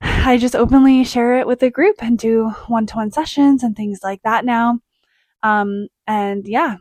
I 0.00 0.38
just 0.38 0.56
openly 0.56 1.04
share 1.04 1.38
it 1.38 1.46
with 1.46 1.60
the 1.60 1.70
group 1.70 1.96
and 2.00 2.18
do 2.18 2.50
one 2.68 2.86
to 2.86 2.96
one 2.96 3.10
sessions 3.10 3.62
and 3.62 3.76
things 3.76 4.00
like 4.02 4.22
that 4.22 4.44
now. 4.44 4.78
Um, 5.42 5.88
and 6.06 6.46
yeah, 6.46 6.76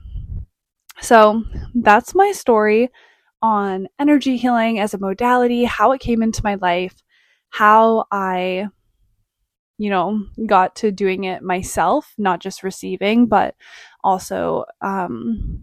so 1.02 1.44
that's 1.74 2.14
my 2.14 2.32
story 2.32 2.90
on 3.42 3.88
energy 4.00 4.38
healing 4.38 4.80
as 4.80 4.94
a 4.94 5.00
modality, 5.00 5.64
how 5.64 5.92
it 5.92 6.02
came 6.02 6.22
into 6.22 6.42
my 6.44 6.56
life, 6.56 7.02
how 7.50 8.06
I 8.12 8.68
you 9.82 9.90
know, 9.90 10.24
got 10.46 10.76
to 10.76 10.92
doing 10.92 11.24
it 11.24 11.42
myself, 11.42 12.14
not 12.20 12.40
just 12.40 12.62
receiving, 12.62 13.26
but 13.26 13.56
also 14.04 14.64
um, 14.82 15.60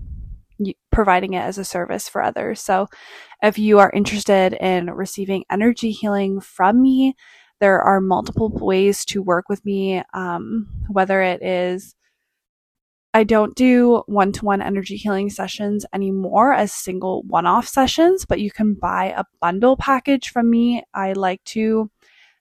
providing 0.90 1.34
it 1.34 1.42
as 1.42 1.56
a 1.56 1.64
service 1.64 2.08
for 2.08 2.20
others. 2.20 2.60
So, 2.60 2.88
if 3.44 3.60
you 3.60 3.78
are 3.78 3.92
interested 3.94 4.54
in 4.54 4.90
receiving 4.90 5.44
energy 5.52 5.92
healing 5.92 6.40
from 6.40 6.82
me, 6.82 7.14
there 7.60 7.80
are 7.80 8.00
multiple 8.00 8.48
ways 8.48 9.04
to 9.04 9.22
work 9.22 9.48
with 9.48 9.64
me, 9.64 10.02
um, 10.14 10.66
whether 10.88 11.22
it 11.22 11.40
is 11.40 11.94
I 13.14 13.22
don't 13.22 13.54
do 13.54 14.02
one 14.06 14.32
to 14.32 14.44
one 14.44 14.60
energy 14.60 14.96
healing 14.96 15.30
sessions 15.30 15.86
anymore 15.94 16.52
as 16.52 16.72
single 16.72 17.22
one 17.22 17.46
off 17.46 17.68
sessions, 17.68 18.26
but 18.26 18.40
you 18.40 18.50
can 18.50 18.74
buy 18.74 19.14
a 19.16 19.24
bundle 19.40 19.76
package 19.76 20.30
from 20.30 20.50
me. 20.50 20.82
I 20.92 21.12
like 21.12 21.42
to 21.44 21.88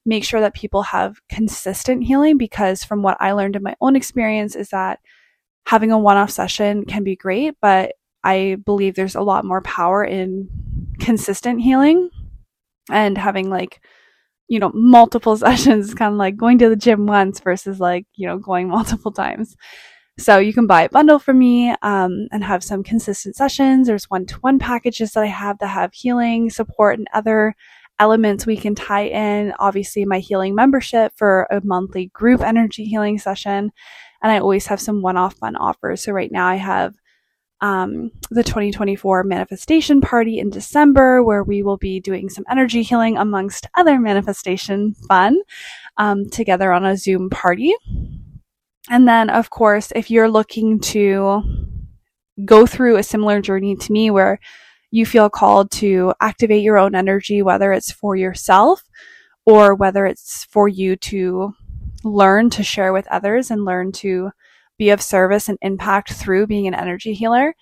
make 0.07 0.23
sure 0.23 0.39
that 0.39 0.55
people 0.55 0.81
have 0.83 1.19
consistent 1.29 2.03
healing 2.03 2.37
because 2.37 2.83
from 2.83 3.03
what 3.03 3.17
I 3.19 3.33
learned 3.33 3.57
in 3.57 3.63
my 3.63 3.75
own 3.81 3.95
experience 3.95 4.55
is 4.55 4.69
that 4.69 4.99
having 5.65 5.91
a 5.91 5.99
one-off 5.99 6.31
session 6.31 6.85
can 6.85 7.03
be 7.03 7.15
great, 7.15 7.55
but 7.61 7.93
I 8.23 8.57
believe 8.65 8.95
there's 8.95 9.15
a 9.15 9.21
lot 9.21 9.45
more 9.45 9.61
power 9.61 10.03
in 10.03 10.49
consistent 10.99 11.61
healing 11.61 12.09
and 12.89 13.17
having 13.17 13.49
like 13.49 13.81
you 14.47 14.59
know 14.59 14.71
multiple 14.73 15.35
sessions 15.45 15.93
kind 15.93 16.13
of 16.13 16.17
like 16.17 16.37
going 16.37 16.57
to 16.59 16.69
the 16.69 16.75
gym 16.75 17.05
once 17.05 17.39
versus 17.41 17.79
like 17.79 18.05
you 18.15 18.27
know 18.27 18.37
going 18.37 18.67
multiple 18.77 19.11
times. 19.11 19.55
So 20.19 20.39
you 20.39 20.51
can 20.51 20.65
buy 20.65 20.83
a 20.83 20.89
bundle 20.89 21.19
from 21.19 21.37
me 21.37 21.75
um, 21.83 22.27
and 22.31 22.43
have 22.43 22.63
some 22.63 22.81
consistent 22.81 23.35
sessions. 23.35 23.85
There's 23.85 24.09
one-to-one 24.09 24.57
packages 24.57 25.11
that 25.11 25.23
i 25.23 25.27
have 25.27 25.59
that 25.59 25.67
have 25.67 25.93
healing 25.93 26.49
support 26.49 26.97
and 26.97 27.07
other 27.13 27.55
elements 27.99 28.45
we 28.45 28.57
can 28.57 28.75
tie 28.75 29.07
in 29.07 29.53
obviously 29.59 30.05
my 30.05 30.19
healing 30.19 30.53
membership 30.55 31.11
for 31.15 31.47
a 31.49 31.61
monthly 31.63 32.07
group 32.07 32.41
energy 32.41 32.85
healing 32.85 33.17
session 33.17 33.71
and 34.21 34.31
i 34.31 34.39
always 34.39 34.67
have 34.67 34.79
some 34.79 35.01
one-off 35.01 35.35
fun 35.35 35.55
offers 35.55 36.03
so 36.03 36.11
right 36.11 36.31
now 36.31 36.47
i 36.47 36.55
have 36.55 36.95
um, 37.61 38.11
the 38.29 38.43
2024 38.43 39.23
manifestation 39.23 39.99
party 39.99 40.39
in 40.39 40.49
December, 40.49 41.23
where 41.23 41.43
we 41.43 41.63
will 41.63 41.77
be 41.77 41.99
doing 41.99 42.29
some 42.29 42.45
energy 42.49 42.83
healing 42.83 43.17
amongst 43.17 43.67
other 43.75 43.99
manifestation 43.99 44.93
fun 45.07 45.39
um, 45.97 46.29
together 46.29 46.71
on 46.71 46.85
a 46.85 46.95
Zoom 46.97 47.29
party. 47.29 47.73
And 48.89 49.07
then, 49.07 49.29
of 49.29 49.49
course, 49.49 49.91
if 49.95 50.11
you're 50.11 50.29
looking 50.29 50.79
to 50.79 51.41
go 52.45 52.65
through 52.65 52.97
a 52.97 53.03
similar 53.03 53.41
journey 53.41 53.75
to 53.75 53.91
me 53.91 54.11
where 54.11 54.39
you 54.91 55.05
feel 55.05 55.29
called 55.29 55.71
to 55.71 56.13
activate 56.21 56.63
your 56.63 56.77
own 56.77 56.95
energy, 56.95 57.41
whether 57.41 57.71
it's 57.71 57.91
for 57.91 58.15
yourself 58.15 58.83
or 59.45 59.75
whether 59.75 60.05
it's 60.05 60.45
for 60.45 60.67
you 60.67 60.95
to 60.95 61.53
learn 62.03 62.49
to 62.51 62.63
share 62.63 62.93
with 62.93 63.07
others 63.07 63.51
and 63.51 63.65
learn 63.65 63.91
to 63.91 64.31
be 64.77 64.89
of 64.89 65.01
service 65.01 65.49
and 65.49 65.57
impact 65.61 66.13
through 66.13 66.47
being 66.47 66.67
an 66.67 66.75
energy 66.75 67.13
healer, 67.13 67.55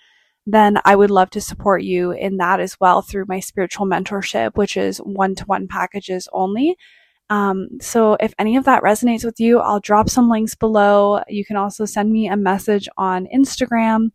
then 0.46 0.78
I 0.84 0.94
would 0.94 1.10
love 1.10 1.30
to 1.30 1.40
support 1.40 1.82
you 1.82 2.12
in 2.12 2.36
that 2.36 2.60
as 2.60 2.78
well 2.78 3.02
through 3.02 3.24
my 3.28 3.40
spiritual 3.40 3.86
mentorship, 3.86 4.56
which 4.56 4.76
is 4.76 4.98
one 4.98 5.34
to 5.36 5.44
one 5.46 5.66
packages 5.66 6.28
only. 6.32 6.76
Um, 7.28 7.68
so 7.80 8.16
if 8.20 8.32
any 8.38 8.56
of 8.56 8.64
that 8.64 8.82
resonates 8.82 9.24
with 9.24 9.40
you, 9.40 9.58
I'll 9.58 9.80
drop 9.80 10.08
some 10.08 10.28
links 10.28 10.54
below. 10.54 11.22
You 11.28 11.44
can 11.44 11.56
also 11.56 11.84
send 11.84 12.12
me 12.12 12.28
a 12.28 12.36
message 12.36 12.88
on 12.96 13.26
Instagram 13.34 14.10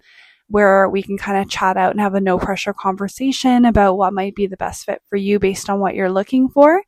where 0.52 0.90
we 0.90 1.02
can 1.02 1.18
kind 1.18 1.38
of 1.38 1.50
chat 1.50 1.78
out 1.78 1.92
and 1.92 2.02
have 2.02 2.14
a 2.14 2.22
no 2.22 2.38
pressure 2.38 2.74
conversation 2.74 3.66
about 3.66 3.98
what 3.98 4.14
might 4.14 4.36
be 4.36 4.48
the 4.48 4.58
best 4.58 4.86
fit 4.86 5.02
for 5.10 5.16
you 5.16 5.40
based 5.40 5.70
on 5.70 5.80
what 5.80 5.96
you're 5.96 6.12
looking 6.12 6.50
for. 6.50 6.84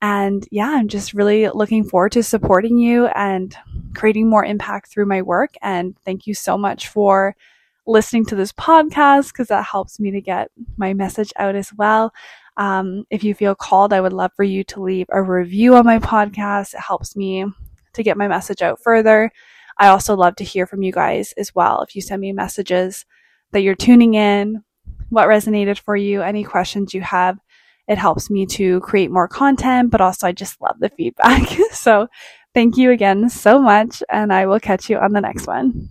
And 0.00 0.46
yeah, 0.50 0.70
I'm 0.70 0.88
just 0.88 1.14
really 1.14 1.48
looking 1.48 1.84
forward 1.84 2.12
to 2.12 2.22
supporting 2.22 2.78
you 2.78 3.06
and 3.06 3.56
creating 3.94 4.28
more 4.28 4.44
impact 4.44 4.90
through 4.90 5.06
my 5.06 5.22
work. 5.22 5.54
And 5.62 5.96
thank 6.04 6.26
you 6.26 6.34
so 6.34 6.58
much 6.58 6.88
for 6.88 7.36
listening 7.86 8.24
to 8.26 8.36
this 8.36 8.52
podcast 8.52 9.28
because 9.28 9.48
that 9.48 9.64
helps 9.64 10.00
me 10.00 10.10
to 10.10 10.20
get 10.20 10.50
my 10.76 10.94
message 10.94 11.32
out 11.36 11.54
as 11.54 11.72
well. 11.76 12.12
Um, 12.56 13.04
if 13.10 13.22
you 13.24 13.34
feel 13.34 13.54
called, 13.54 13.92
I 13.92 14.00
would 14.00 14.12
love 14.12 14.30
for 14.36 14.44
you 14.44 14.64
to 14.64 14.82
leave 14.82 15.06
a 15.10 15.22
review 15.22 15.74
on 15.74 15.84
my 15.84 15.98
podcast. 15.98 16.74
It 16.74 16.80
helps 16.80 17.16
me 17.16 17.44
to 17.92 18.02
get 18.02 18.16
my 18.16 18.28
message 18.28 18.62
out 18.62 18.82
further. 18.82 19.30
I 19.78 19.88
also 19.88 20.16
love 20.16 20.36
to 20.36 20.44
hear 20.44 20.66
from 20.66 20.82
you 20.82 20.92
guys 20.92 21.32
as 21.36 21.54
well. 21.54 21.82
If 21.82 21.94
you 21.94 22.02
send 22.02 22.20
me 22.20 22.32
messages 22.32 23.04
that 23.52 23.60
you're 23.62 23.74
tuning 23.74 24.14
in, 24.14 24.62
what 25.10 25.28
resonated 25.28 25.78
for 25.78 25.96
you, 25.96 26.22
any 26.22 26.44
questions 26.44 26.94
you 26.94 27.02
have, 27.02 27.38
it 27.86 27.98
helps 27.98 28.30
me 28.30 28.46
to 28.46 28.80
create 28.80 29.10
more 29.10 29.28
content, 29.28 29.90
but 29.90 30.00
also 30.00 30.26
I 30.26 30.32
just 30.32 30.60
love 30.60 30.76
the 30.80 30.88
feedback. 30.90 31.48
so 31.72 32.08
thank 32.54 32.76
you 32.76 32.90
again 32.90 33.28
so 33.28 33.60
much, 33.60 34.02
and 34.08 34.32
I 34.32 34.46
will 34.46 34.60
catch 34.60 34.88
you 34.88 34.98
on 34.98 35.12
the 35.12 35.20
next 35.20 35.46
one. 35.46 35.90